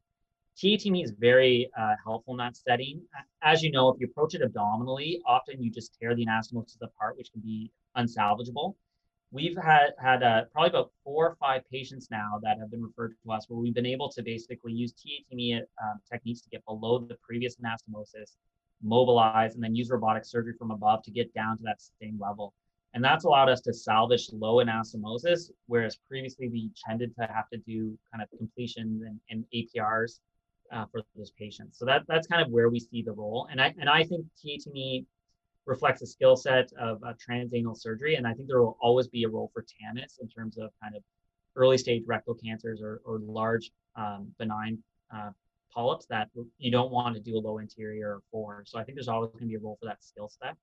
[0.55, 3.01] TATME is very uh, helpful in that setting.
[3.41, 7.17] As you know, if you approach it abdominally, often you just tear the anastomosis apart,
[7.17, 8.75] which can be unsalvageable
[9.33, 13.15] we've had had uh, probably about four or five patients now that have been referred
[13.23, 16.99] to us where we've been able to basically use TATME um, techniques to get below
[16.99, 18.35] the previous anastomosis,
[18.81, 22.53] mobilize, and then use robotic surgery from above to get down to that same level.
[22.93, 27.57] And that's allowed us to salvage low anastomosis, whereas previously we tended to have to
[27.57, 30.19] do kind of completions and, and APRs
[30.71, 31.79] uh, for those patients.
[31.79, 33.47] So that that's kind of where we see the role.
[33.49, 35.05] And I and I think TATME
[35.65, 38.15] reflects a skill set of uh, transanal surgery.
[38.15, 40.95] And I think there will always be a role for TAMIS in terms of kind
[40.95, 41.03] of
[41.55, 44.77] early stage rectal cancers or, or large um, benign
[45.13, 45.29] uh,
[45.73, 48.63] polyps that you don't want to do a low anterior for.
[48.65, 50.55] So I think there's always going to be a role for that skill set.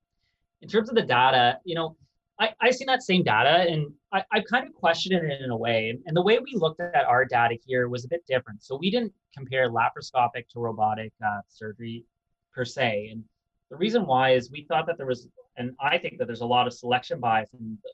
[0.62, 1.96] In terms of the data, you know,
[2.38, 5.56] I, I've seen that same data and I, I kind of questioned it in a
[5.56, 5.96] way.
[6.06, 8.62] And the way we looked at our data here was a bit different.
[8.62, 12.04] So we didn't compare laparoscopic to robotic uh, surgery
[12.54, 13.10] per se.
[13.12, 13.24] And
[13.70, 16.46] the reason why is we thought that there was, and I think that there's a
[16.46, 17.48] lot of selection bias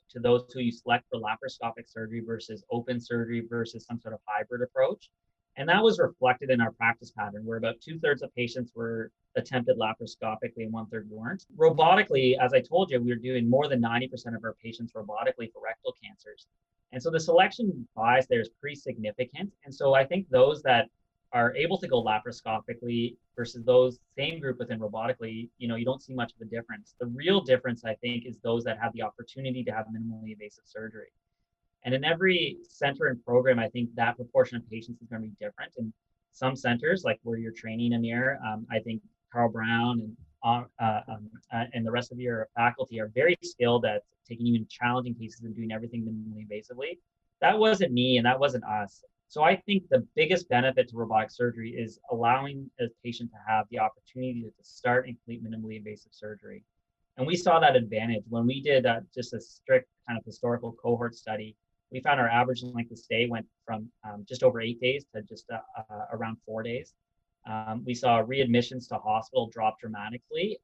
[0.09, 4.19] to those who you select for laparoscopic surgery versus open surgery versus some sort of
[4.25, 5.09] hybrid approach.
[5.55, 9.11] And that was reflected in our practice pattern, where about two thirds of patients were
[9.35, 11.45] attempted laparoscopically and one third weren't.
[11.55, 15.51] Robotically, as I told you, we were doing more than 90% of our patients robotically
[15.51, 16.47] for rectal cancers.
[16.91, 19.51] And so the selection bias there is pretty significant.
[19.65, 20.89] And so I think those that
[21.33, 26.01] are able to go laparoscopically versus those same group within robotically, you know, you don't
[26.01, 26.95] see much of a difference.
[26.99, 30.65] The real difference, I think, is those that have the opportunity to have minimally invasive
[30.65, 31.11] surgery.
[31.85, 35.27] And in every center and program, I think that proportion of patients is going to
[35.27, 35.71] be different.
[35.77, 35.93] And
[36.33, 41.01] some centers, like where you're training Amir, um, I think Carl Brown and uh, uh,
[41.07, 45.15] um, uh, and the rest of your faculty are very skilled at taking even challenging
[45.15, 46.97] cases and doing everything minimally invasively.
[47.41, 49.03] That wasn't me, and that wasn't us.
[49.29, 53.65] So I think the biggest benefit to robotic surgery is allowing a patient to have
[53.69, 56.63] the opportunity to start and complete minimally invasive surgery.
[57.17, 60.71] And we saw that advantage when we did uh, just a strict kind of historical
[60.73, 61.55] cohort study.
[61.91, 65.21] We found our average length of stay went from um, just over eight days to
[65.23, 66.93] just uh, uh, around four days.
[67.45, 70.59] Um, we saw readmissions to hospital drop dramatically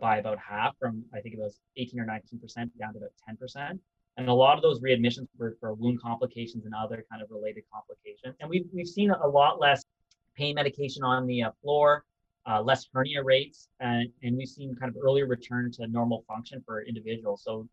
[0.00, 3.12] by about half from I think it was 18 or 19 percent down to about
[3.26, 3.80] 10 percent.
[4.16, 7.64] And a lot of those readmissions were for wound complications and other kind of related
[7.72, 8.36] complications.
[8.40, 9.84] And we've, we've seen a lot less
[10.36, 12.04] pain medication on the uh, floor,
[12.46, 16.62] uh, less hernia rates, and, and we've seen kind of earlier return to normal function
[16.66, 17.42] for individuals.
[17.44, 17.68] So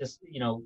[0.00, 0.62] just, you know,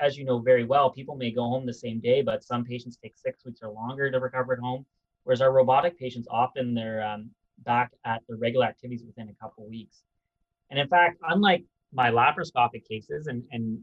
[0.00, 2.96] as you know very well, people may go home the same day, but some patients
[3.02, 4.86] take six weeks or longer to recover at home.
[5.24, 7.30] Whereas our robotic patients, often they're um,
[7.64, 10.02] back at their regular activities within a couple weeks.
[10.70, 13.82] And in fact, unlike my laparoscopic cases, and, and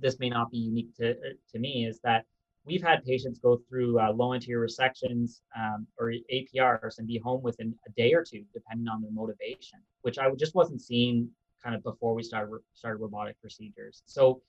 [0.00, 1.14] this may not be unique to, uh,
[1.52, 2.24] to me is that
[2.64, 7.42] we've had patients go through uh, low anterior resections um, or APRs and be home
[7.42, 11.28] within a day or two, depending on their motivation, which I just wasn't seeing
[11.62, 14.02] kind of before we started started robotic procedures.
[14.06, 14.42] So,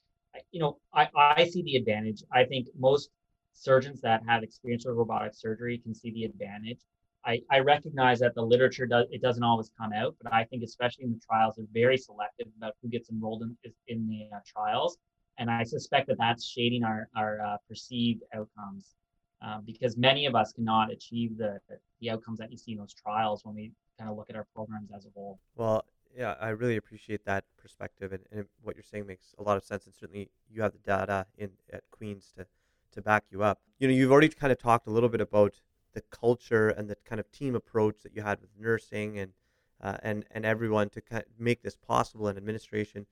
[0.52, 2.24] you know, I, I see the advantage.
[2.32, 3.10] I think most
[3.54, 6.80] surgeons that have experience with robotic surgery can see the advantage.
[7.26, 10.64] I, I recognize that the literature does it doesn't always come out, but I think
[10.64, 13.56] especially in the trials, they're very selective about who gets enrolled in
[13.88, 14.98] in the uh, trials
[15.38, 18.96] and I suspect that that's shading our our uh, perceived outcomes
[19.42, 21.60] uh, because many of us cannot achieve the
[22.02, 24.48] the outcomes that you see in those trials when we kind of look at our
[24.56, 25.40] programs as a whole.
[25.56, 29.58] Well, yeah, I really appreciate that perspective, and, and what you're saying makes a lot
[29.58, 29.86] of sense.
[29.86, 32.46] And certainly, you have the data in at Queens to
[32.94, 33.60] to back you up.
[33.80, 35.56] You know, you've already kind of talked a little bit about
[35.94, 39.34] the culture and the kind of team approach that you had with nursing and
[39.82, 43.06] uh, and and everyone to kind of make this possible in administration.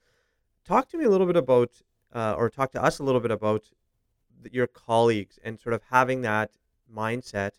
[0.64, 1.72] Talk to me a little bit about
[2.14, 3.66] uh, or talk to us a little bit about
[4.52, 6.52] your colleagues and sort of having that
[6.94, 7.52] mindset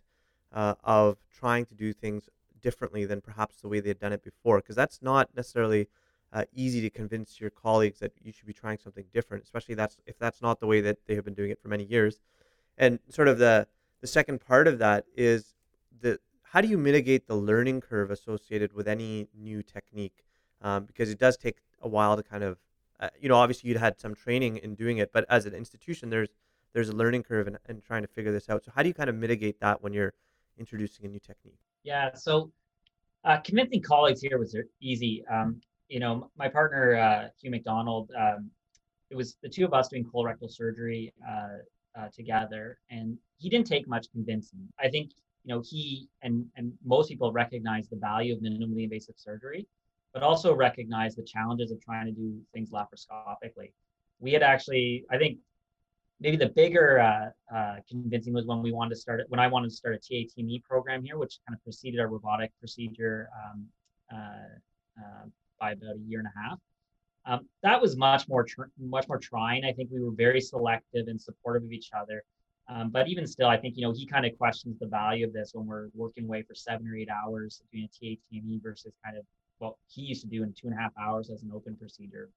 [0.52, 2.28] uh, of trying to do things
[2.60, 4.58] differently than perhaps the way they had done it before.
[4.58, 5.88] Because that's not necessarily
[6.32, 9.98] uh, easy to convince your colleagues that you should be trying something different especially that's
[10.06, 12.20] if that's not the way that they have been doing it for many years.
[12.78, 13.66] And sort of the
[14.00, 15.54] the second part of that is
[16.00, 20.24] the how do you mitigate the learning curve associated with any new technique?
[20.60, 22.58] Um, because it does take a while to kind of
[23.02, 26.08] uh, you know obviously you'd had some training in doing it but as an institution
[26.08, 26.30] there's
[26.72, 28.64] there's a learning curve and in trying to figure this out.
[28.64, 30.14] So how do you kind of mitigate that when you're
[30.56, 31.58] introducing a new technique?
[31.82, 32.50] Yeah so
[33.24, 35.24] uh, convincing colleagues here was easy.
[35.30, 38.50] Um, you know my partner uh, hugh mcdonald um,
[39.12, 41.58] it was the two of us doing colorectal surgery uh,
[41.98, 44.66] uh, together, and he didn't take much convincing.
[44.80, 45.10] I think
[45.44, 49.66] you know he and and most people recognize the value of minimally invasive surgery,
[50.12, 53.72] but also recognize the challenges of trying to do things laparoscopically.
[54.20, 55.38] We had actually, I think,
[56.20, 59.26] maybe the bigger uh, uh, convincing was when we wanted to start it.
[59.28, 62.52] When I wanted to start a TATME program here, which kind of preceded our robotic
[62.60, 63.66] procedure um,
[64.12, 65.26] uh, uh,
[65.60, 66.58] by about a year and a half.
[67.24, 69.64] Um, that was much more tr- much more trying.
[69.64, 72.24] I think we were very selective and supportive of each other.
[72.68, 75.32] Um, but even still, I think you know he kind of questions the value of
[75.32, 79.16] this when we're working away for seven or eight hours doing a TATME versus kind
[79.16, 79.24] of
[79.62, 82.28] what he used to do in two and a half hours as an open procedure.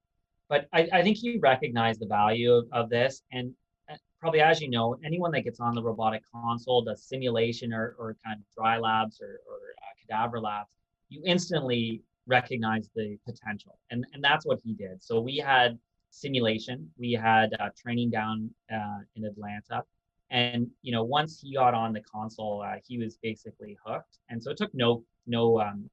[0.47, 3.51] But I, I think he recognized the value of, of this, and
[3.91, 7.95] uh, probably as you know, anyone that gets on the robotic console does simulation or,
[7.97, 10.69] or kind of dry labs or, or uh, cadaver labs,
[11.09, 13.77] you instantly recognize the potential.
[13.89, 15.03] And, and that's what he did.
[15.03, 15.79] So we had
[16.11, 19.83] simulation, we had uh, training down uh, in Atlanta.
[20.31, 24.17] And you know, once he got on the console, uh, he was basically hooked.
[24.29, 25.89] And so it took no no um,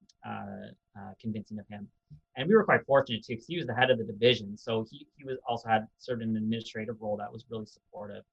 [0.98, 1.88] uh, convincing of him.
[2.36, 4.56] And we were quite fortunate too, because he was the head of the division.
[4.56, 8.24] So he he was also had of an administrative role that was really supportive.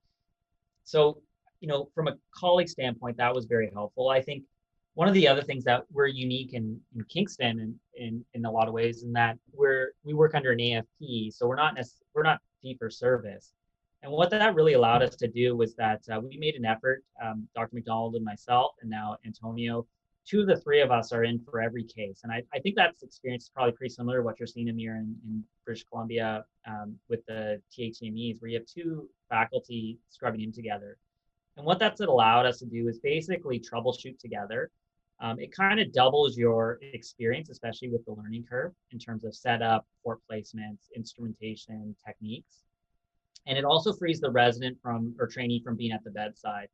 [0.84, 1.22] So
[1.62, 4.10] you know, from a colleague standpoint, that was very helpful.
[4.10, 4.43] I think
[4.93, 8.52] one of the other things that we're unique in, in Kingston and in, in a
[8.52, 12.02] lot of ways in that we're we work under an AFP, so we're not necess-
[12.13, 13.54] we're not fee for service.
[14.02, 17.04] And what that really allowed us to do was that uh, we made an effort,
[17.22, 17.76] um, Dr.
[17.76, 19.86] McDonald and myself, and now Antonio,
[20.27, 22.21] two of the three of us are in for every case.
[22.23, 24.95] And I, I think that's experience is probably pretty similar to what you're seeing, Amir,
[24.95, 30.51] in, in British Columbia um, with the TATMEs, where you have two faculty scrubbing in
[30.51, 30.97] together.
[31.58, 34.71] And what that's allowed us to do is basically troubleshoot together.
[35.21, 39.36] Um, it kind of doubles your experience, especially with the learning curve in terms of
[39.36, 42.63] setup, port placements, instrumentation, techniques.
[43.45, 46.67] And it also frees the resident from or trainee from being at the bedside.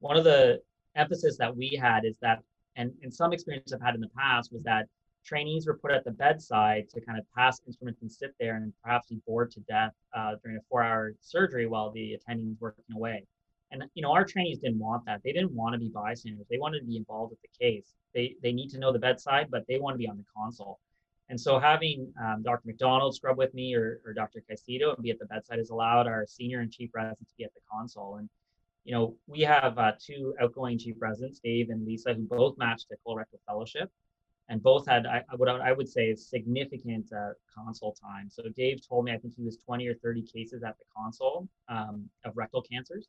[0.00, 0.60] One of the
[0.96, 2.42] emphasis that we had is that,
[2.76, 4.86] and, and some experience I've had in the past was that
[5.24, 8.72] trainees were put at the bedside to kind of pass instruments and sit there and
[8.82, 12.84] perhaps be bored to death uh, during a four-hour surgery while the attending was working
[12.94, 13.24] away.
[13.70, 15.20] And you know, our trainees didn't want that.
[15.24, 16.46] They didn't want to be bystanders.
[16.50, 17.94] They wanted to be involved with the case.
[18.14, 20.78] They they need to know the bedside, but they want to be on the console.
[21.30, 22.62] And so having um, Dr.
[22.66, 24.42] McDonald scrub with me or, or Dr.
[24.48, 27.44] Caycedo and be at the bedside has allowed our senior and chief residents to be
[27.44, 28.16] at the console.
[28.16, 28.28] And
[28.84, 32.88] you know, we have uh, two outgoing chief residents, Dave and Lisa, who both matched
[32.90, 33.90] the colorectal fellowship,
[34.48, 38.28] and both had I, what I would say significant uh, console time.
[38.30, 41.48] So Dave told me I think he was 20 or 30 cases at the console
[41.68, 43.08] um, of rectal cancers,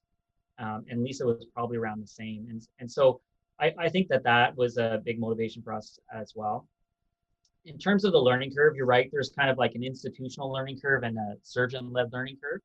[0.60, 2.48] um, and Lisa was probably around the same.
[2.50, 3.20] And and so
[3.60, 6.68] I, I think that that was a big motivation for us as well.
[7.66, 9.10] In terms of the learning curve, you're right.
[9.12, 12.62] There's kind of like an institutional learning curve and a surgeon-led learning curve.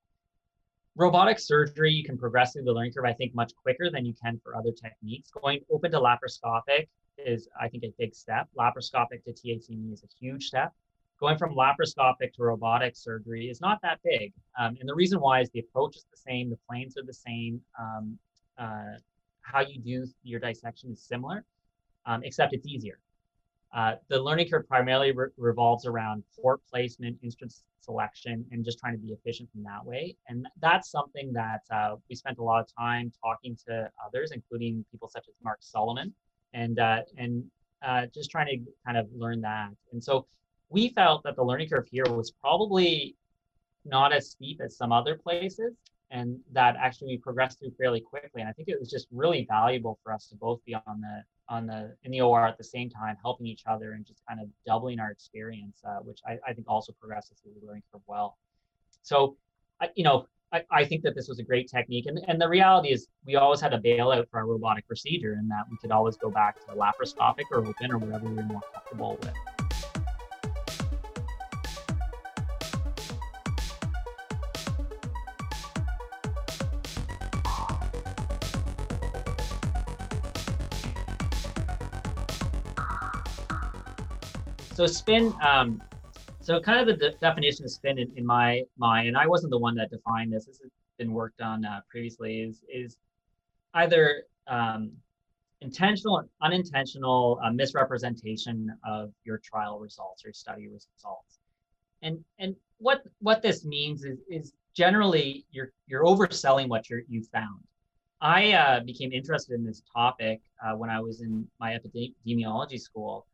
[1.01, 4.15] Robotic surgery, you can progress through the learning curve, I think, much quicker than you
[4.23, 5.31] can for other techniques.
[5.31, 8.49] Going open to laparoscopic is, I think, a big step.
[8.59, 10.73] Laparoscopic to TATME is a huge step
[11.21, 14.33] going from laparoscopic to robotic surgery is not that big.
[14.59, 17.13] Um, and the reason why is the approach is the same, the planes are the
[17.13, 18.19] same, um,
[18.59, 18.97] uh,
[19.43, 21.45] how you do your dissection is similar,
[22.07, 22.99] um, except it's easier.
[23.73, 28.93] Uh, the learning curve primarily re- revolves around port placement, instrument selection, and just trying
[28.93, 30.17] to be efficient in that way.
[30.29, 34.85] And that's something that uh, we spent a lot of time talking to others, including
[34.91, 36.13] people such as Mark Soliman,
[36.53, 37.45] and uh, and
[37.83, 39.71] uh, just trying to kind of learn that.
[39.93, 40.27] And so
[40.69, 43.17] we felt that the learning curve here was probably
[43.85, 45.75] not as steep as some other places
[46.11, 48.41] and that actually we progressed through fairly quickly.
[48.41, 51.23] And i think it was just really valuable for us to both be on the
[51.49, 54.41] on the in the or at the same time helping each other and just kind
[54.41, 58.03] of doubling our experience uh, which I, I, think also progresses through the learning curve
[58.07, 58.39] well.
[59.03, 59.37] So
[59.81, 62.07] I, you know I, I think that this was a great technique.
[62.07, 65.51] And, and the reality is we always had a bailout for our robotic procedure and
[65.51, 68.63] that we could always go back to laparoscopic or open or whatever we were more
[68.75, 69.60] comfortable with
[84.81, 85.83] So spin, um,
[86.41, 89.51] so kind of the de- definition of spin in, in, my mind, and I wasn't
[89.51, 90.47] the one that defined this.
[90.47, 92.41] This has been worked on uh, previously.
[92.41, 92.97] Is is
[93.75, 94.93] either um,
[95.61, 101.41] intentional and unintentional uh, misrepresentation of your trial results or study results.
[102.01, 107.23] And and what what this means is is generally you're you're overselling what you you
[107.25, 107.61] found.
[108.23, 113.27] I uh, became interested in this topic uh, when I was in my epidemiology school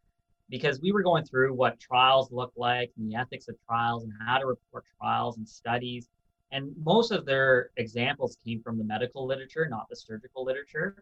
[0.48, 4.12] because we were going through what trials look like and the ethics of trials and
[4.26, 6.08] how to report trials and studies.
[6.52, 10.96] And most of their examples came from the medical literature, not the surgical literature.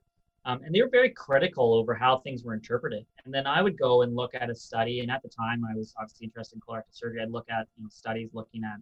[0.46, 3.06] Um, and they were very critical over how things were interpreted.
[3.24, 5.00] And then I would go and look at a study.
[5.00, 7.22] And at the time, I was obviously interested in colorectal surgery.
[7.22, 8.80] I'd look at you know, studies looking at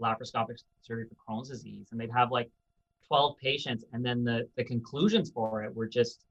[0.00, 2.50] laparoscopic surgery for Crohn's disease, and they'd have like
[3.06, 6.24] 12 patients, and then the the conclusions for it were just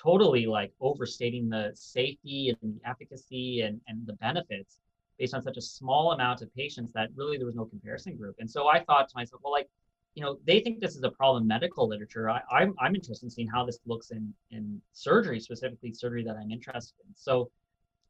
[0.00, 4.78] totally like overstating the safety and the efficacy and, and the benefits
[5.18, 8.36] based on such a small amount of patients that really there was no comparison group.
[8.38, 9.68] And so I thought to myself, well, like
[10.14, 12.28] you know, they think this is a problem in medical literature.
[12.28, 16.36] I, I'm, I'm interested in seeing how this looks in, in surgery, specifically surgery that
[16.36, 17.14] I'm interested in.
[17.14, 17.50] So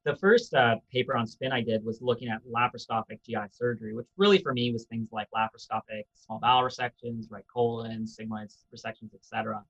[0.04, 4.06] the first uh, paper on spin I did was looking at laparoscopic GI surgery, which
[4.16, 9.62] really for me was things like laparoscopic small bowel resections, right colon, sigmoid resections, etc.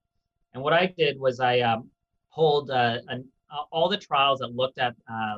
[0.55, 1.91] And what I did was I um,
[2.35, 5.37] pulled uh, an, uh, all the trials that looked at uh,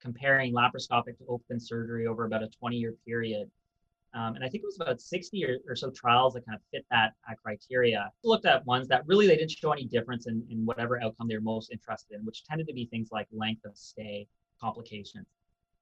[0.00, 3.50] comparing laparoscopic to open surgery over about a 20 year period
[4.14, 6.62] um, and I think it was about 60 or, or, so trials that kind of
[6.70, 8.12] fit that uh, criteria.
[8.22, 11.34] Looked at ones that really they didn't show any difference in, in whatever outcome they
[11.34, 14.28] were most interested in, which tended to be things like length of stay,
[14.60, 15.26] complications.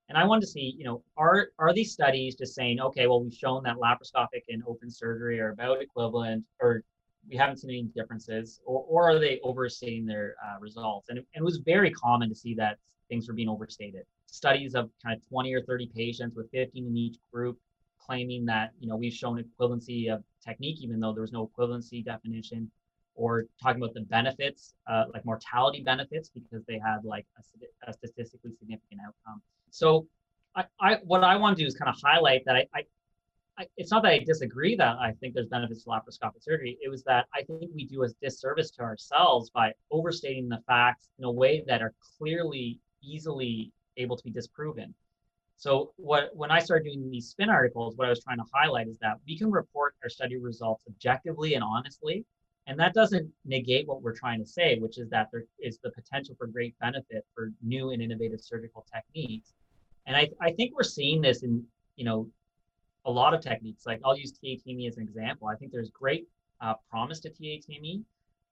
[0.09, 3.23] And I wanted to see, you know, are are these studies just saying, okay, well,
[3.23, 6.85] we've shown that laparoscopic and open surgery are about equivalent, or
[7.29, 11.09] we haven't seen any differences, or, or are they overstating their uh, results?
[11.09, 14.05] And it, and it was very common to see that things were being overstated.
[14.27, 17.59] Studies of kind of 20 or 30 patients with 15 in each group
[18.05, 22.05] claiming that you know we've shown equivalency of technique even though there was no equivalency
[22.05, 22.71] definition
[23.15, 27.93] or talking about the benefits uh, like mortality benefits because they had like a, a
[27.93, 30.07] statistically significant outcome so
[30.57, 32.83] I, I, what i want to do is kind of highlight that I, I,
[33.59, 36.89] I, it's not that i disagree that i think there's benefits to laparoscopic surgery it
[36.89, 41.25] was that i think we do a disservice to ourselves by overstating the facts in
[41.25, 44.95] a way that are clearly easily able to be disproven
[45.63, 48.89] so what when I started doing these spin articles, what I was trying to highlight
[48.89, 52.25] is that we can report our study results objectively and honestly,
[52.67, 55.93] and that doesn't negate what we're trying to say, which is that there is the
[55.93, 59.55] potential for great benefit for new and innovative surgical techniques.
[60.07, 62.29] And I, I think we're seeing this in, you know,
[63.05, 63.87] a lot of techniques.
[63.87, 65.49] Like I'll use TATME as an example.
[65.49, 66.29] I think there's great
[66.61, 68.03] uh, promise to TATME.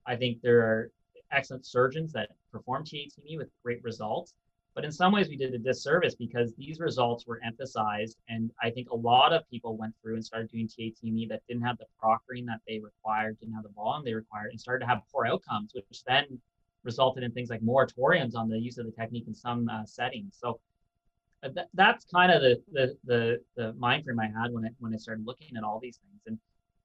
[0.07, 0.91] I think there are
[1.31, 4.35] excellent surgeons that perform TATME with great results.
[4.75, 8.19] But in some ways, we did a disservice because these results were emphasized.
[8.29, 11.65] And I think a lot of people went through and started doing TATME that didn't
[11.65, 14.89] have the proctoring that they required, didn't have the volume they required, and started to
[14.89, 16.41] have poor outcomes, which then
[16.85, 20.37] resulted in things like moratoriums on the use of the technique in some uh, settings.
[20.41, 20.61] So
[21.43, 24.69] uh, th- that's kind of the, the, the, the mind frame I had when I,
[24.79, 26.23] when I started looking at all these things.
[26.27, 26.39] And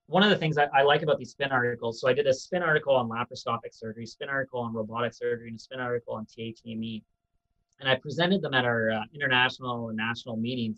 [0.07, 2.33] one of the things I, I, like about these spin articles, so I did a
[2.33, 6.25] spin article on laparoscopic surgery, spin article on robotic surgery, and a spin article on
[6.25, 7.03] TATME
[7.79, 10.77] and I presented them at our uh, international and national meetings.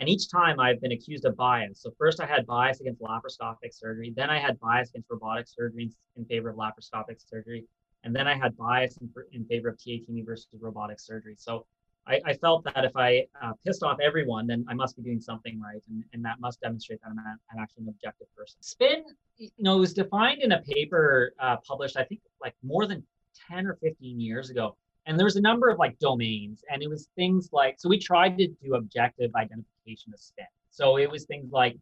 [0.00, 1.80] And each time I've been accused of bias.
[1.80, 4.12] So first I had bias against laparoscopic surgery.
[4.14, 7.64] Then I had bias against robotic surgery in favor of laparoscopic surgery.
[8.02, 11.36] And then I had bias in, in favor of TATME versus robotic surgery.
[11.38, 11.64] So
[12.06, 15.20] I, I felt that if I uh, pissed off everyone, then I must be doing
[15.20, 15.82] something right.
[15.88, 18.56] And, and that must demonstrate that I'm, a, I'm actually an objective person.
[18.60, 19.04] Spin,
[19.38, 23.02] you know, was defined in a paper uh, published, I think, like more than
[23.50, 26.88] 10 or 15 years ago and there was a number of like domains and it
[26.88, 31.24] was things like so we tried to do objective identification of spin so it was
[31.24, 31.76] things like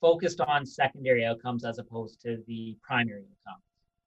[0.00, 3.60] focused on secondary outcomes as opposed to the primary outcome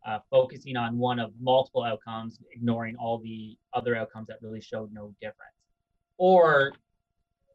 [0.06, 4.92] uh, focusing on one of multiple outcomes ignoring all the other outcomes that really showed
[4.94, 5.56] no difference
[6.18, 6.72] or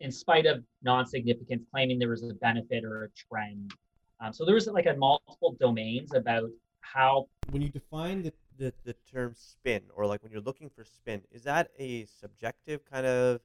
[0.01, 3.73] in spite of non-significance claiming there was a benefit or a trend
[4.21, 8.73] um, so there was like a multiple domains about how when you define the the,
[8.85, 13.07] the term spin or like when you're looking for spin, is that a subjective kind
[13.07, 13.41] of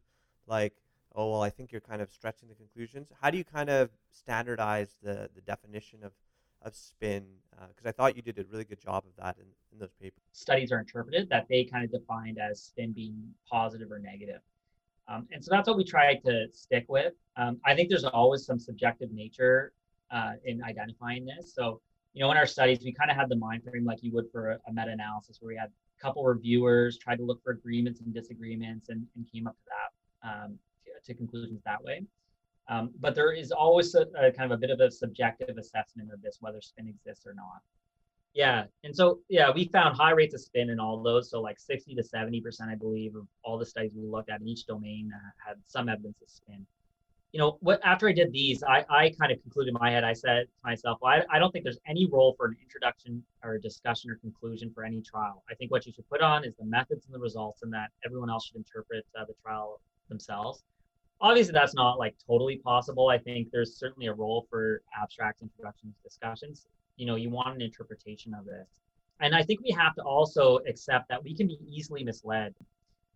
[0.45, 0.73] like,
[1.15, 3.07] oh, well, I think you're kind of stretching the conclusions?
[3.21, 6.11] How do you kind of standardize the, the definition of,
[6.65, 7.23] of spin?
[7.51, 9.93] Because uh, I thought you did a really good job of that in, in those
[10.01, 10.21] papers.
[10.33, 14.41] Studies are interpreted that they kind of defined as spin being positive or negative.
[15.07, 17.13] Um, and so that's what we try to stick with.
[17.37, 19.71] Um, I think there's always some subjective nature
[20.11, 21.53] uh, in identifying this.
[21.53, 21.79] So
[22.15, 24.31] you know, in our studies, we kind of had the mind frame like you would
[24.31, 27.99] for a, a meta-analysis where we had a couple reviewers, tried to look for agreements
[27.99, 32.03] and disagreements and, and came up to that um, to, to, conclusions that way.
[32.67, 36.11] Um, but there is always a, a, kind of a bit of a subjective assessment
[36.11, 37.61] of this, whether spin exists or not.
[38.33, 41.29] Yeah, and so yeah, we found high rates of spin in all those.
[41.29, 44.41] So like 60 to 70 percent, I believe, of all the studies we looked at
[44.41, 46.65] in each domain uh, had some evidence of spin
[47.35, 50.05] you know, what after I did these, I, I kind of concluded in my head,
[50.05, 53.21] I said to myself, well, I, I don't think there's any role for an introduction
[53.43, 55.43] or a discussion or conclusion for any trial.
[55.51, 57.89] I think what you should put on is the methods and the results, and that
[58.05, 60.63] everyone else should interpret uh, the trial themselves.
[61.25, 63.09] Obviously, that's not like totally possible.
[63.09, 66.67] I think there's certainly a role for abstract introductions discussions.
[66.97, 68.67] You know, you want an interpretation of this.
[69.21, 72.53] And I think we have to also accept that we can be easily misled.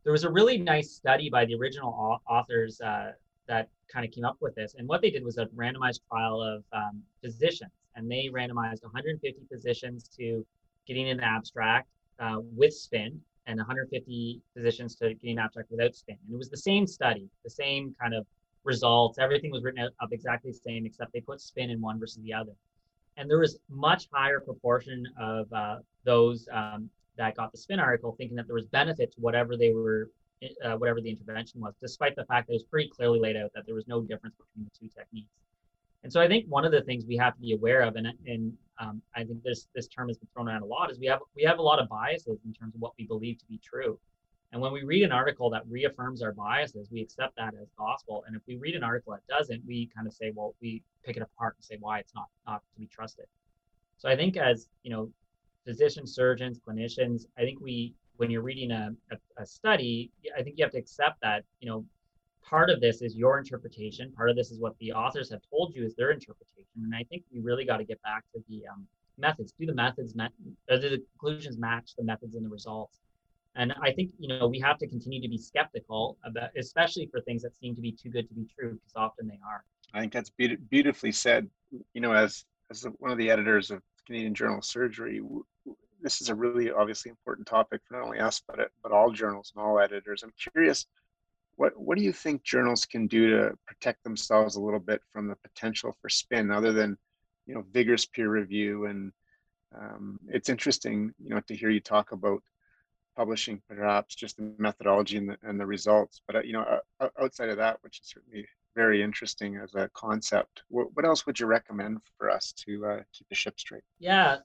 [0.03, 3.11] There was a really nice study by the original authors uh,
[3.47, 4.73] that kind of came up with this.
[4.75, 9.39] And what they did was a randomized trial of um, physicians, and they randomized 150
[9.51, 10.43] physicians to
[10.87, 11.87] getting an abstract
[12.19, 16.17] uh, with spin, and 150 physicians to an abstract without spin.
[16.25, 18.25] And it was the same study, the same kind of
[18.63, 19.17] results.
[19.17, 22.33] Everything was written up exactly the same, except they put spin in one versus the
[22.33, 22.51] other.
[23.17, 28.15] And there was much higher proportion of uh, those um, that got the spin article
[28.17, 30.09] thinking that there was benefit to whatever they were
[30.63, 33.51] uh, whatever the intervention was, despite the fact that it was pretty clearly laid out
[33.53, 35.27] that there was no difference between the two techniques.
[36.03, 38.07] And so I think one of the things we have to be aware of, and,
[38.25, 41.07] and um, I think this this term has been thrown around a lot, is we
[41.07, 43.59] have we have a lot of biases in terms of what we believe to be
[43.63, 43.99] true.
[44.51, 48.23] And when we read an article that reaffirms our biases, we accept that as gospel.
[48.25, 51.17] And if we read an article that doesn't, we kind of say, well, we pick
[51.17, 53.25] it apart and say why it's not not to be trusted.
[53.97, 55.11] So I think as you know,
[55.65, 60.57] physicians, surgeons, clinicians, I think we when you're reading a, a, a, study, I think
[60.57, 61.85] you have to accept that, you know,
[62.49, 64.11] part of this is your interpretation.
[64.13, 66.83] Part of this is what the authors have told you is their interpretation.
[66.83, 68.87] And I think we really got to get back to the um,
[69.17, 69.53] methods.
[69.59, 70.31] Do the methods, met,
[70.69, 72.99] or do the conclusions match the methods and the results?
[73.55, 77.19] And I think, you know, we have to continue to be skeptical about, especially for
[77.21, 79.63] things that seem to be too good to be true, because often they are.
[79.93, 81.49] I think that's be- beautifully said.
[81.93, 85.21] You know, as as one of the editors of Canadian Journal of Surgery,
[86.01, 89.51] this is a really obviously important topic for not only us but but all journals
[89.55, 90.23] and all editors.
[90.23, 90.85] I'm curious,
[91.59, 95.27] what what do you think journals can do to protect themselves a little bit from
[95.27, 96.97] the potential for spin, other than
[97.45, 98.85] you know vigorous peer review?
[98.85, 99.11] And
[99.77, 102.41] um, it's interesting, you know, to hear you talk about
[103.17, 106.21] publishing perhaps just the methodology and the, and the results.
[106.25, 109.89] But uh, you know, uh, outside of that, which is certainly very interesting as a
[109.93, 110.61] concept.
[110.69, 113.83] What, what else would you recommend for us to uh, keep the ship straight?
[113.99, 114.37] Yeah,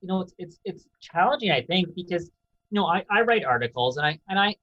[0.00, 2.30] you know, it's it's it's challenging, I think, because
[2.70, 4.54] you know, I, I write articles and I and I,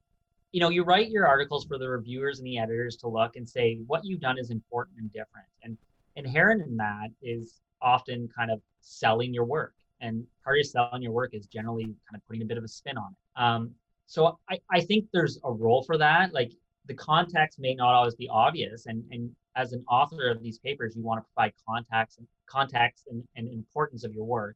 [0.51, 3.47] you know, you write your articles for the reviewers and the editors to look and
[3.47, 5.47] say what you've done is important and different.
[5.63, 5.77] And
[6.15, 9.73] inherent in that is often kind of selling your work.
[10.01, 12.67] And part of selling your work is generally kind of putting a bit of a
[12.67, 13.41] spin on it.
[13.41, 13.71] Um,
[14.07, 16.33] so I, I think there's a role for that.
[16.33, 16.51] Like
[16.87, 18.87] the context may not always be obvious.
[18.87, 23.07] And, and as an author of these papers, you want to provide context and context
[23.11, 24.55] and, and importance of your work.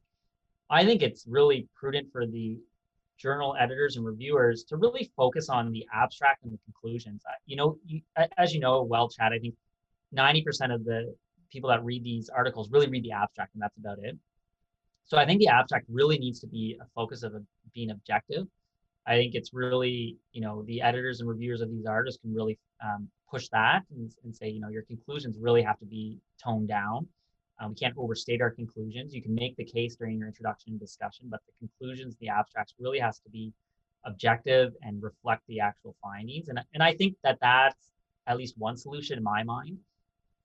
[0.70, 2.58] I think it's really prudent for the
[3.18, 7.22] journal editors and reviewers to really focus on the abstract and the conclusions.
[7.46, 8.00] You know, you,
[8.36, 9.54] as you know, well, Chad, I think
[10.14, 11.14] 90% of the
[11.50, 14.16] people that read these articles really read the abstract, and that's about it.
[15.04, 17.42] So I think the abstract really needs to be a focus of a,
[17.74, 18.46] being objective.
[19.06, 22.58] I think it's really, you know, the editors and reviewers of these articles can really
[22.82, 26.68] um, push that and, and say, you know, your conclusions really have to be toned
[26.68, 27.06] down.
[27.60, 29.14] Um, we can't overstate our conclusions.
[29.14, 32.74] You can make the case during your introduction and discussion, but the conclusions, the abstracts
[32.78, 33.52] really has to be
[34.04, 36.48] objective and reflect the actual findings.
[36.48, 37.90] And, and I think that that's
[38.26, 39.78] at least one solution in my mind.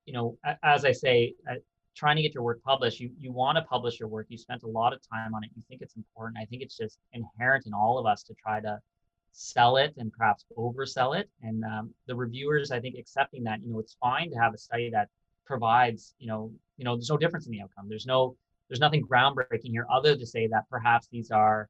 [0.05, 1.55] You know, as I say, uh,
[1.95, 4.27] trying to get your work published, you, you want to publish your work.
[4.29, 5.49] You spent a lot of time on it.
[5.55, 6.37] You think it's important.
[6.41, 8.79] I think it's just inherent in all of us to try to
[9.31, 11.29] sell it and perhaps oversell it.
[11.41, 14.57] And um, the reviewers, I think, accepting that, you know, it's fine to have a
[14.57, 15.09] study that
[15.49, 17.89] provides, you know, you know, there's no difference in the outcome.
[17.89, 18.37] There's no,
[18.69, 21.67] there's nothing groundbreaking here other to say that perhaps these are,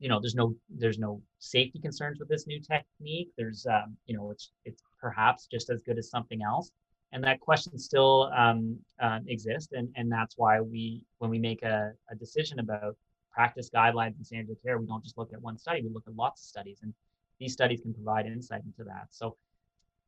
[0.00, 3.30] you know, there's no, there's no safety concerns with this new technique.
[3.38, 6.72] There's, um, you know, it's, it's perhaps just as good as something else.
[7.12, 9.72] And that question still um, uh, exists.
[9.72, 12.96] And, and that's why we, when we make a, a decision about
[13.30, 16.08] practice guidelines and standard of care, we don't just look at one study, we look
[16.08, 16.80] at lots of studies.
[16.82, 16.92] And
[17.38, 19.06] these studies can provide insight into that.
[19.10, 19.36] So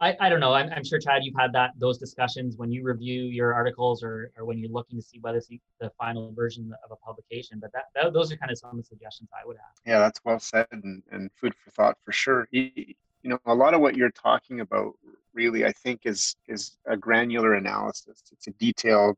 [0.00, 0.52] I, I don't know.
[0.52, 4.30] I'm, I'm sure, Chad, you've had that those discussions when you review your articles or,
[4.36, 5.48] or when you're looking to see whether it's
[5.80, 7.60] the final version of a publication.
[7.60, 9.66] But that, that those are kind of some of the suggestions I would have.
[9.86, 12.48] Yeah, that's well said and, and food for thought for sure.
[12.50, 14.94] You, you know, a lot of what you're talking about
[15.32, 18.22] really, I think, is is a granular analysis.
[18.32, 19.16] It's a detailed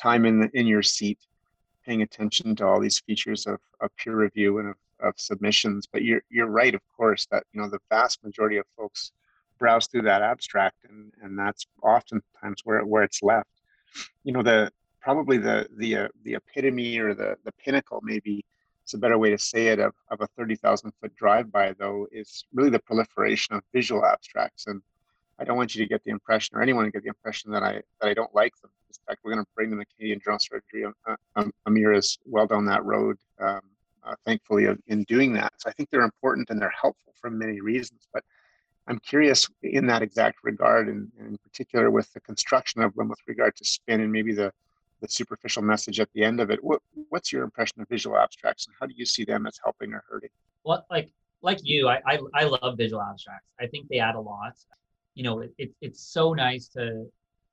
[0.00, 1.18] time in the, in your seat,
[1.84, 5.86] paying attention to all these features of, of peer review and of, of submissions.
[5.86, 9.12] But you're you're right, of course, that you know the vast majority of folks
[9.58, 13.50] browse through that abstract, and and that's oftentimes where where it's left.
[14.24, 18.44] You know, the probably the the uh, the epitome or the the pinnacle maybe
[18.82, 22.06] it's a better way to say it of, of a 30,000 foot drive by though
[22.10, 24.80] is really the proliferation of visual abstracts and
[25.38, 27.62] I don't want you to get the impression or anyone to get the impression that
[27.62, 28.70] I that I don't like them.
[28.88, 30.84] In fact, we're going to bring them to Canadian Journal Surgery.
[31.06, 33.60] Uh, um, Amir is well down that road, um,
[34.04, 35.52] uh, thankfully, in doing that.
[35.58, 38.08] So I think they're important and they're helpful for many reasons.
[38.12, 38.24] But
[38.88, 43.08] I'm curious in that exact regard, and, and in particular with the construction of them
[43.08, 44.52] with regard to spin and maybe the
[45.00, 46.62] the superficial message at the end of it.
[46.64, 46.80] What
[47.10, 50.02] what's your impression of visual abstracts, and how do you see them as helping or
[50.10, 50.30] hurting?
[50.64, 51.12] Well, like
[51.42, 53.52] like you, I I, I love visual abstracts.
[53.60, 54.54] I think they add a lot.
[55.14, 57.06] You know, it, it it's so nice to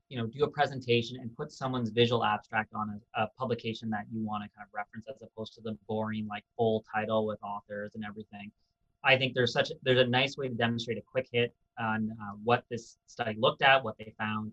[0.09, 4.05] you know do a presentation and put someone's visual abstract on a, a publication that
[4.11, 7.39] you want to kind of reference as opposed to the boring like full title with
[7.43, 8.51] authors and everything.
[9.05, 12.33] I think there's such there's a nice way to demonstrate a quick hit on uh,
[12.43, 14.51] what this study looked at, what they found,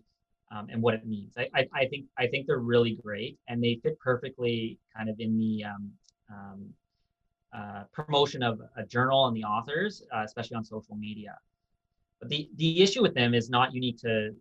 [0.51, 1.33] um, and what it means.
[1.37, 5.19] I, I, I, think I think they're really great, and they fit perfectly kind of
[5.19, 5.91] in the um,
[6.29, 6.69] um,
[7.55, 11.37] uh, promotion of a journal and the authors, uh, especially on social media.
[12.19, 14.35] But the the issue with them is not unique to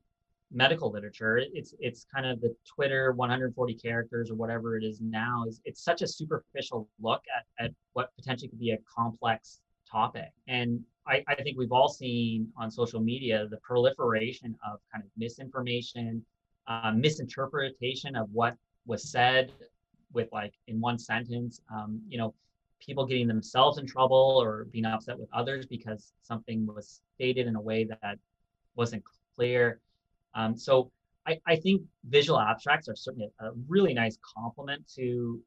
[0.53, 1.39] medical literature.
[1.39, 5.45] It's it's kind of the Twitter 140 characters or whatever it is now.
[5.49, 9.61] Is it's such a superficial look at, at what potentially could be a complex
[9.93, 10.33] topic.
[10.49, 15.11] And I, I think we've all seen on social media the proliferation of kind of
[15.17, 16.25] misinformation,
[16.67, 19.53] uh, misinterpretation of what was said
[20.13, 22.35] with like in one sentence, um, you know,
[22.81, 27.57] people getting themselves in trouble or being upset with others because something was stated in
[27.57, 28.19] a way that
[28.75, 29.03] wasn't
[29.37, 29.81] clear.
[30.35, 30.91] Um, so
[31.27, 35.41] I, I think visual abstracts are certainly a, a really nice complement to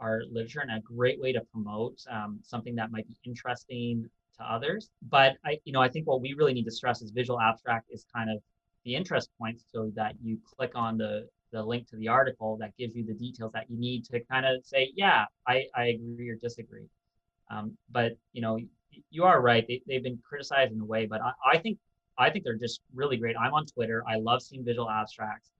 [0.00, 4.44] our literature and a great way to promote um, something that might be interesting to
[4.44, 4.90] others.
[5.08, 7.90] But I, you know, I think what we really need to stress is visual abstract
[7.90, 8.38] is kind of
[8.84, 12.76] the interest point so that you click on the the link to the article that
[12.78, 16.28] gives you the details that you need to kind of say, yeah, I, I agree
[16.28, 16.86] or disagree.
[17.50, 18.58] Um, but you know,
[19.10, 19.66] you are right.
[19.66, 21.78] They, they've been criticized in a way, but I, I think
[22.18, 23.36] I think they're just really great.
[23.36, 24.04] I'm on Twitter.
[24.06, 25.50] I love seeing visual abstracts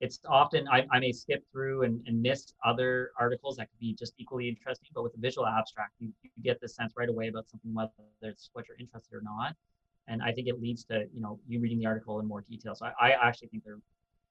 [0.00, 3.94] it's often I, I may skip through and, and miss other articles that could be
[3.94, 7.28] just equally interesting but with a visual abstract you, you get the sense right away
[7.28, 7.90] about something whether
[8.22, 9.54] it's what you're interested or not.
[10.08, 12.74] And i think it leads to you know you reading the article in more detail.
[12.74, 13.80] So i, I actually think they're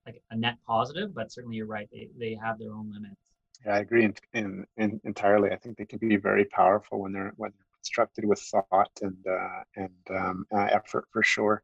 [0.06, 1.90] like a net positive but certainly you're right.
[1.92, 3.32] They, they have their own limits.
[3.66, 5.52] Yeah i agree in, in, in entirely.
[5.52, 7.52] I think they can be very powerful when they're when
[7.86, 11.62] constructed with thought and uh, and um, uh, effort for sure.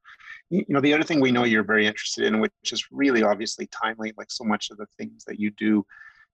[0.49, 3.67] You, know, the other thing we know you're very interested in, which is really obviously
[3.67, 5.85] timely, like so much of the things that you do,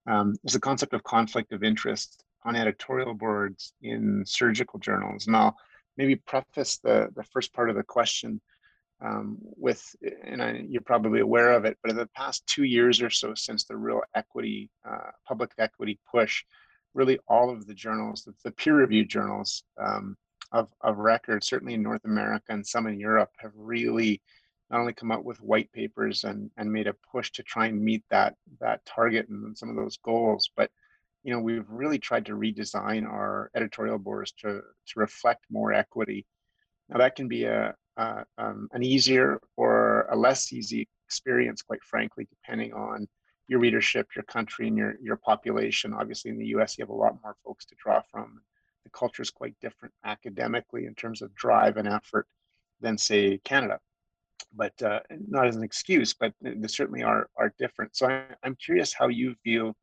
[0.07, 5.27] um, is the concept of conflict of interest on editorial boards in surgical journals.
[5.27, 5.55] And I'll
[5.97, 8.41] maybe preface the the first part of the question.
[8.99, 12.99] Um, with, and I, you're probably aware of it, but in the past two years
[12.99, 16.43] or so, since the real equity, uh, public equity push,
[16.97, 20.17] really all of the journals, the peer-reviewed journals um,
[20.51, 24.19] of, of record, certainly in North America and some in Europe, have really
[24.71, 27.79] not only come out with white papers and, and made a push to try and
[27.79, 30.71] meet that that target and some of those goals, but
[31.23, 36.25] you know we've really tried to redesign our editorial boards to to reflect more equity.
[36.89, 41.83] Now that can be a, a um, an easier or a less easy experience, quite
[41.83, 43.07] frankly, depending on
[43.47, 45.93] your readership, your country, and your your population.
[45.93, 48.41] Obviously, in the U.S., you have a lot more folks to draw from.
[48.83, 52.27] The culture is quite different academically in terms of drive and effort
[52.79, 53.79] than, say, Canada.
[54.53, 57.95] But uh, not as an excuse, but they certainly are are different.
[57.95, 59.73] So I, I'm curious how you view,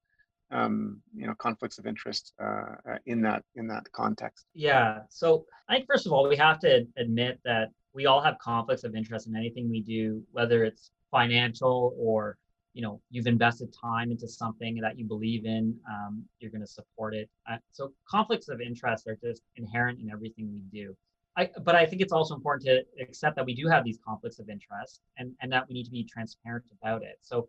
[0.50, 4.46] um, you know, conflicts of interest uh, uh in that in that context.
[4.54, 5.00] Yeah.
[5.10, 8.84] So I think first of all, we have to admit that we all have conflicts
[8.84, 12.36] of interest in anything we do, whether it's financial or
[12.74, 16.66] you know you've invested time into something that you believe in um, you're going to
[16.66, 20.94] support it uh, so conflicts of interest are just inherent in everything we do
[21.36, 24.38] I, but I think it's also important to accept that we do have these conflicts
[24.38, 27.18] of interest and, and that we need to be transparent about it.
[27.22, 27.48] So,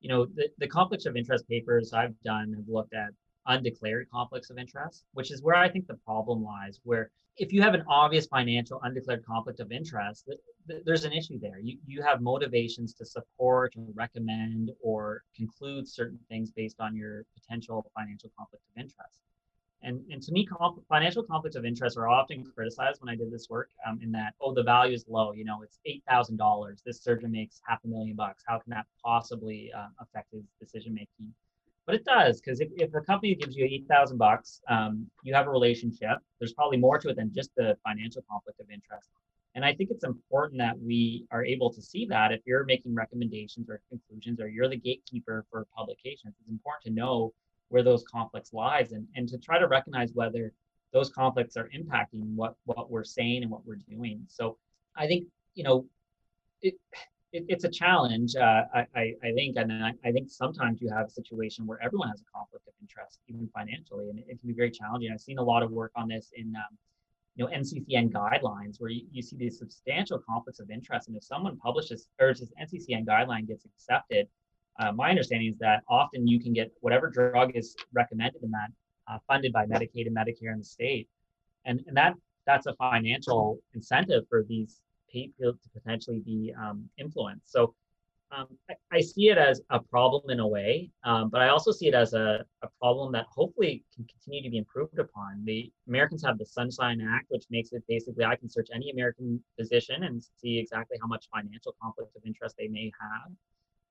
[0.00, 3.10] you know, the, the conflicts of interest papers I've done have looked at
[3.46, 7.60] undeclared conflicts of interest, which is where I think the problem lies, where if you
[7.60, 10.28] have an obvious financial undeclared conflict of interest,
[10.84, 11.58] there's an issue there.
[11.58, 17.24] You, you have motivations to support or recommend or conclude certain things based on your
[17.34, 19.20] potential financial conflict of interest.
[19.82, 20.48] And, and to me,
[20.88, 24.34] financial conflicts of interest are often criticized when I did this work um, in that,
[24.40, 25.32] oh, the value is low.
[25.32, 25.78] You know, it's
[26.10, 26.82] $8,000.
[26.84, 28.42] This surgeon makes half a million bucks.
[28.46, 31.32] How can that possibly uh, affect his decision making?
[31.86, 35.46] But it does because if, if a company gives you 8000 bucks um, you have
[35.46, 39.08] a relationship there's probably more to it than just the financial conflict of interest
[39.56, 42.94] And I think it's important that we are able to see that if you're making
[42.94, 47.32] recommendations or conclusions or you're the gatekeeper for publications, it's important to know
[47.70, 50.52] where those conflicts lies and, and to try to recognize whether
[50.92, 54.20] those conflicts are impacting what, what we're saying and what we're doing.
[54.28, 54.58] So
[54.94, 55.86] I think, you know,
[56.60, 56.74] it,
[57.36, 60.88] it, it's a challenge, uh, I, I, I, think, and I, I, think sometimes you
[60.90, 64.40] have a situation where everyone has a conflict of interest, even financially, and it, it
[64.40, 65.10] can be very challenging.
[65.12, 66.76] I've seen a lot of work on this in, um,
[67.34, 71.24] you know, NCCN guidelines where you, you see these substantial conflicts of interest, and if
[71.24, 74.26] someone publishes or this NCCN guideline gets accepted,
[74.78, 78.70] uh, my understanding is that often you can get whatever drug is recommended in that
[79.08, 81.08] uh, funded by Medicaid and Medicare in the state,
[81.66, 82.14] and and that
[82.46, 84.80] that's a financial incentive for these
[85.10, 87.50] people to potentially be um, influenced.
[87.50, 87.74] So
[88.32, 91.70] um, I, I, see it as a problem in a way, um, but I also
[91.70, 95.44] see it as a, a problem that hopefully can continue to be improved upon.
[95.44, 99.42] The Americans have the Sunshine Act, which makes it basically I can search any American
[99.56, 103.30] physician and see exactly how much financial conflict of interest they may have.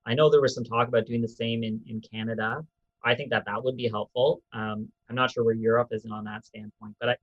[0.05, 2.61] I know there was some talk about doing the same in, in Canada.
[3.03, 4.41] I think that that would be helpful.
[4.51, 7.16] Um, I'm not sure where Europe is on that standpoint, but I,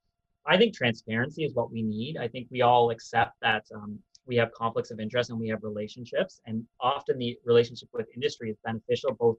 [0.47, 2.17] I think transparency is what we need.
[2.17, 5.63] I think we all accept that um, we have conflicts of interest and we have
[5.63, 9.37] relationships, and often the relationship with industry is beneficial both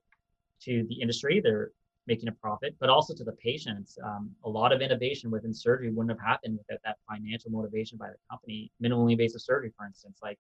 [0.61, 1.71] to the industry, they're
[2.07, 3.97] making a profit, but also to the patients.
[4.03, 8.09] Um, a lot of innovation within surgery wouldn't have happened without that financial motivation by
[8.09, 8.71] the company.
[8.81, 10.37] Minimally invasive surgery, for instance, like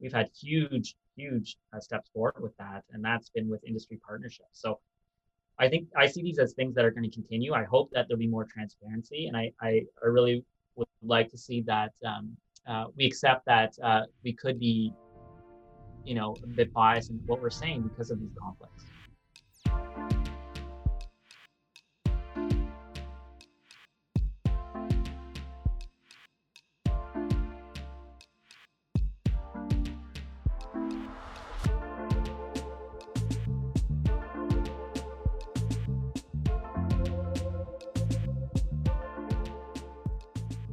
[0.00, 4.48] we've had huge, huge uh, steps forward with that, and that's been with industry partnerships.
[4.52, 4.80] So
[5.58, 7.52] I think I see these as things that are going to continue.
[7.52, 10.44] I hope that there'll be more transparency, and I, I, I really
[10.76, 12.36] would like to see that um,
[12.66, 14.92] uh, we accept that uh, we could be,
[16.04, 18.84] you know, a bit biased in what we're saying because of these conflicts.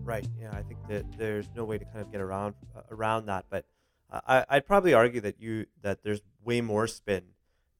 [0.10, 0.28] Right.
[0.42, 3.46] Yeah, I think that there's no way to kind of get around uh, around that.
[3.48, 3.66] But
[4.12, 7.26] uh, I, I'd probably argue that you that there's way more spin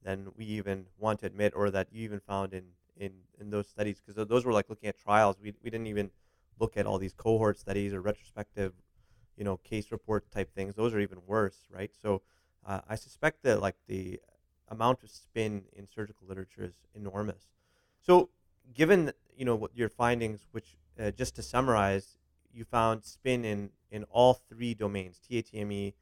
[0.04, 2.66] than we even want to admit, or that you even found in
[2.96, 3.10] in,
[3.40, 5.40] in those studies, because those were like looking at trials.
[5.42, 6.12] We we didn't even
[6.60, 8.74] look at all these cohort studies or retrospective,
[9.36, 10.76] you know, case report type things.
[10.76, 11.90] Those are even worse, right?
[12.00, 12.22] So
[12.64, 14.20] uh, I suspect that like the
[14.68, 17.48] amount of spin in surgical literature is enormous.
[18.00, 18.30] So
[18.72, 22.18] given you know what your findings, which uh, just to summarize,
[22.52, 25.94] you found spin in, in all three domains TATME,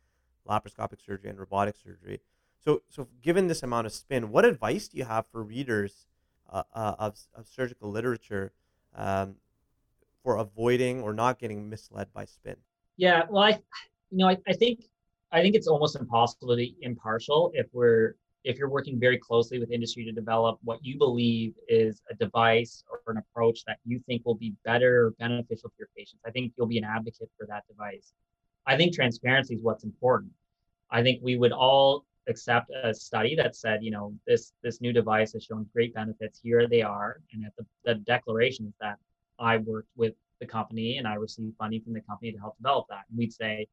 [0.49, 2.21] laparoscopic surgery, and robotic surgery.
[2.59, 6.07] So, so given this amount of spin, what advice do you have for readers
[6.51, 8.53] uh, uh, of, of surgical literature
[8.95, 9.37] um,
[10.23, 12.57] for avoiding or not getting misled by spin?
[12.97, 13.51] Yeah, well, I,
[14.11, 14.85] you know, I, I think
[15.31, 18.15] I think it's almost impossible to be impartial if we're
[18.49, 22.83] if you're working very closely with industry to develop what you believe is a device
[22.91, 26.31] or an approach that you think will be better or beneficial for your patients, I
[26.31, 28.15] think you'll be an advocate for that device.
[28.67, 30.33] I think transparency is what's important.
[30.91, 34.95] I think we would all accept a study that said, you know, this this new
[34.95, 36.41] device has shown great benefits.
[36.43, 38.97] Here they are, and at the, the declaration is that
[39.39, 42.87] I worked with the company and I received funding from the company to help develop
[42.89, 43.05] that.
[43.11, 43.67] And we'd say,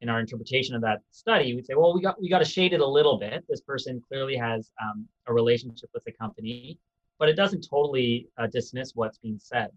[0.00, 2.72] in our interpretation of that study, we'd say, well, we got we got to shade
[2.72, 3.44] it a little bit.
[3.48, 6.78] This person clearly has um, a relationship with the company,
[7.18, 9.70] but it doesn't totally uh, dismiss what's being said.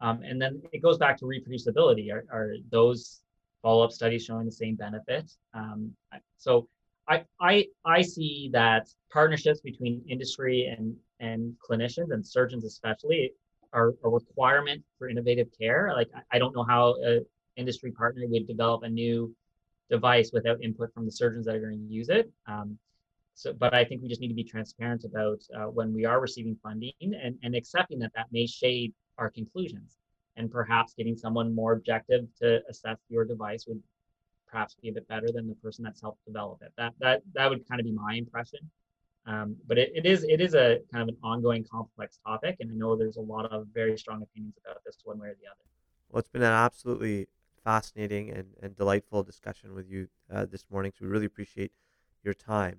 [0.00, 2.12] Um, and then it goes back to reproducibility.
[2.12, 3.20] Are, are those
[3.62, 5.30] follow-up studies showing the same benefit?
[5.54, 5.92] Um,
[6.36, 6.68] so
[7.08, 13.32] I, I I see that partnerships between industry and and clinicians and surgeons especially
[13.72, 15.92] are a requirement for innovative care.
[15.94, 17.24] Like I don't know how an
[17.56, 19.34] industry partner would develop a new
[19.90, 22.30] device without input from the surgeons that are going to use it.
[22.46, 22.78] Um,
[23.34, 26.20] so, but I think we just need to be transparent about uh, when we are
[26.20, 29.96] receiving funding and, and accepting that that may shade our conclusions.
[30.36, 33.82] And perhaps getting someone more objective to assess your device would
[34.46, 36.72] perhaps be a bit better than the person that's helped develop it.
[36.76, 38.60] That that that would kind of be my impression.
[39.26, 42.70] Um, but it, it is it is a kind of an ongoing complex topic, and
[42.70, 45.48] I know there's a lot of very strong opinions about this one way or the
[45.48, 45.64] other.
[46.10, 47.28] Well, it's been an absolutely
[47.68, 50.90] fascinating and, and delightful discussion with you uh, this morning.
[50.90, 51.70] So we really appreciate
[52.24, 52.78] your time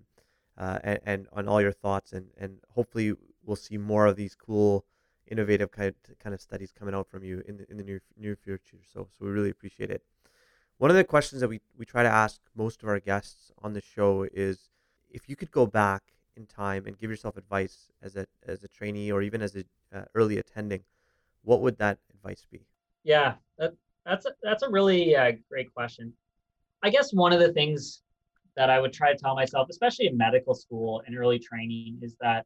[0.58, 2.12] uh, and, and on all your thoughts.
[2.12, 3.14] And, and hopefully
[3.46, 4.86] we'll see more of these cool,
[5.28, 8.02] innovative kind of, kind of studies coming out from you in the, in the near,
[8.18, 8.80] near future.
[8.92, 10.02] So, so we really appreciate it.
[10.80, 13.74] One of the questions that we, we try to ask most of our guests on
[13.74, 14.72] the show is
[15.12, 16.02] if you could go back
[16.36, 19.66] in time and give yourself advice as a, as a trainee or even as an
[19.94, 20.84] uh, early attending,
[21.44, 22.66] what would that advice be?
[23.04, 23.76] Yeah, that,
[24.06, 26.14] That's a, that's a really uh, great question.
[26.82, 28.02] I guess one of the things
[28.56, 32.16] that I would try to tell myself, especially in medical school and early training, is
[32.22, 32.46] that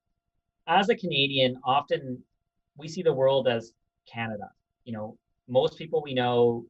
[0.68, 2.22] as a Canadian, often
[2.78, 3.74] we see the world as
[4.12, 4.49] Canada.
[4.86, 6.66] You know, most people we know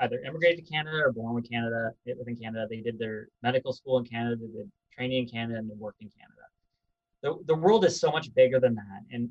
[0.00, 2.66] either immigrated to Canada or born in Canada, within Canada.
[2.68, 6.00] They did their medical school in Canada, they did training in Canada, and they worked
[6.00, 6.34] in Canada.
[7.22, 9.02] The, the world is so much bigger than that.
[9.12, 9.30] And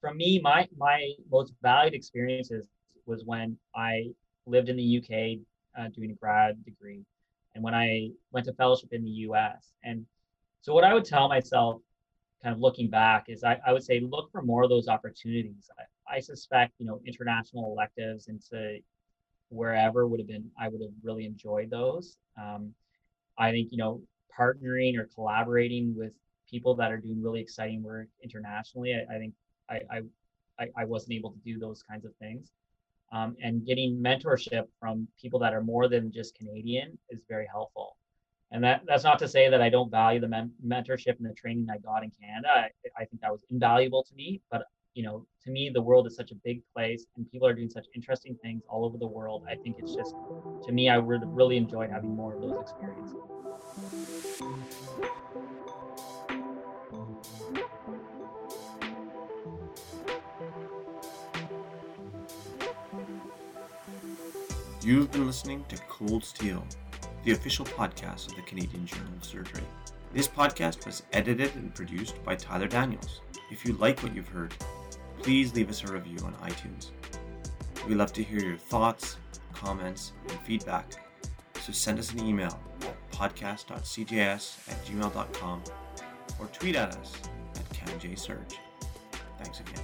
[0.00, 2.66] for me, my my most valued experiences
[3.06, 4.10] was when I
[4.46, 5.38] lived in the UK
[5.78, 7.02] uh, doing a grad degree,
[7.54, 9.72] and when I went to fellowship in the US.
[9.84, 10.06] And
[10.62, 11.80] so, what I would tell myself,
[12.42, 15.70] kind of looking back, is I, I would say look for more of those opportunities.
[15.78, 18.78] I, I suspect, you know, international electives into
[19.48, 22.16] wherever would have been, I would have really enjoyed those.
[22.40, 22.74] Um,
[23.38, 24.02] I think, you know,
[24.38, 26.12] partnering or collaborating with
[26.50, 29.34] people that are doing really exciting work internationally, I, I think
[29.68, 29.80] I,
[30.58, 32.50] I, I wasn't able to do those kinds of things.
[33.12, 37.96] Um, and getting mentorship from people that are more than just Canadian is very helpful.
[38.50, 41.34] And that, that's not to say that I don't value the men- mentorship and the
[41.34, 42.48] training I got in Canada.
[42.48, 42.70] I,
[43.02, 46.16] I think that was invaluable to me, but you know, to me, the world is
[46.16, 49.44] such a big place and people are doing such interesting things all over the world.
[49.46, 50.14] I think it's just,
[50.64, 53.16] to me, I would really enjoy having more of those experiences.
[64.86, 66.64] You've been listening to Cold Steel,
[67.24, 69.64] the official podcast of the Canadian Journal of Surgery.
[70.12, 73.20] This podcast was edited and produced by Tyler Daniels.
[73.50, 74.54] If you like what you've heard,
[75.20, 76.90] please leave us a review on iTunes.
[77.88, 79.16] We love to hear your thoughts,
[79.52, 80.86] comments, and feedback.
[81.62, 85.62] So send us an email at podcast.cjs at gmail.com
[86.38, 87.12] or tweet at us
[87.56, 88.52] at CanJSurg.
[89.40, 89.82] Thanks again.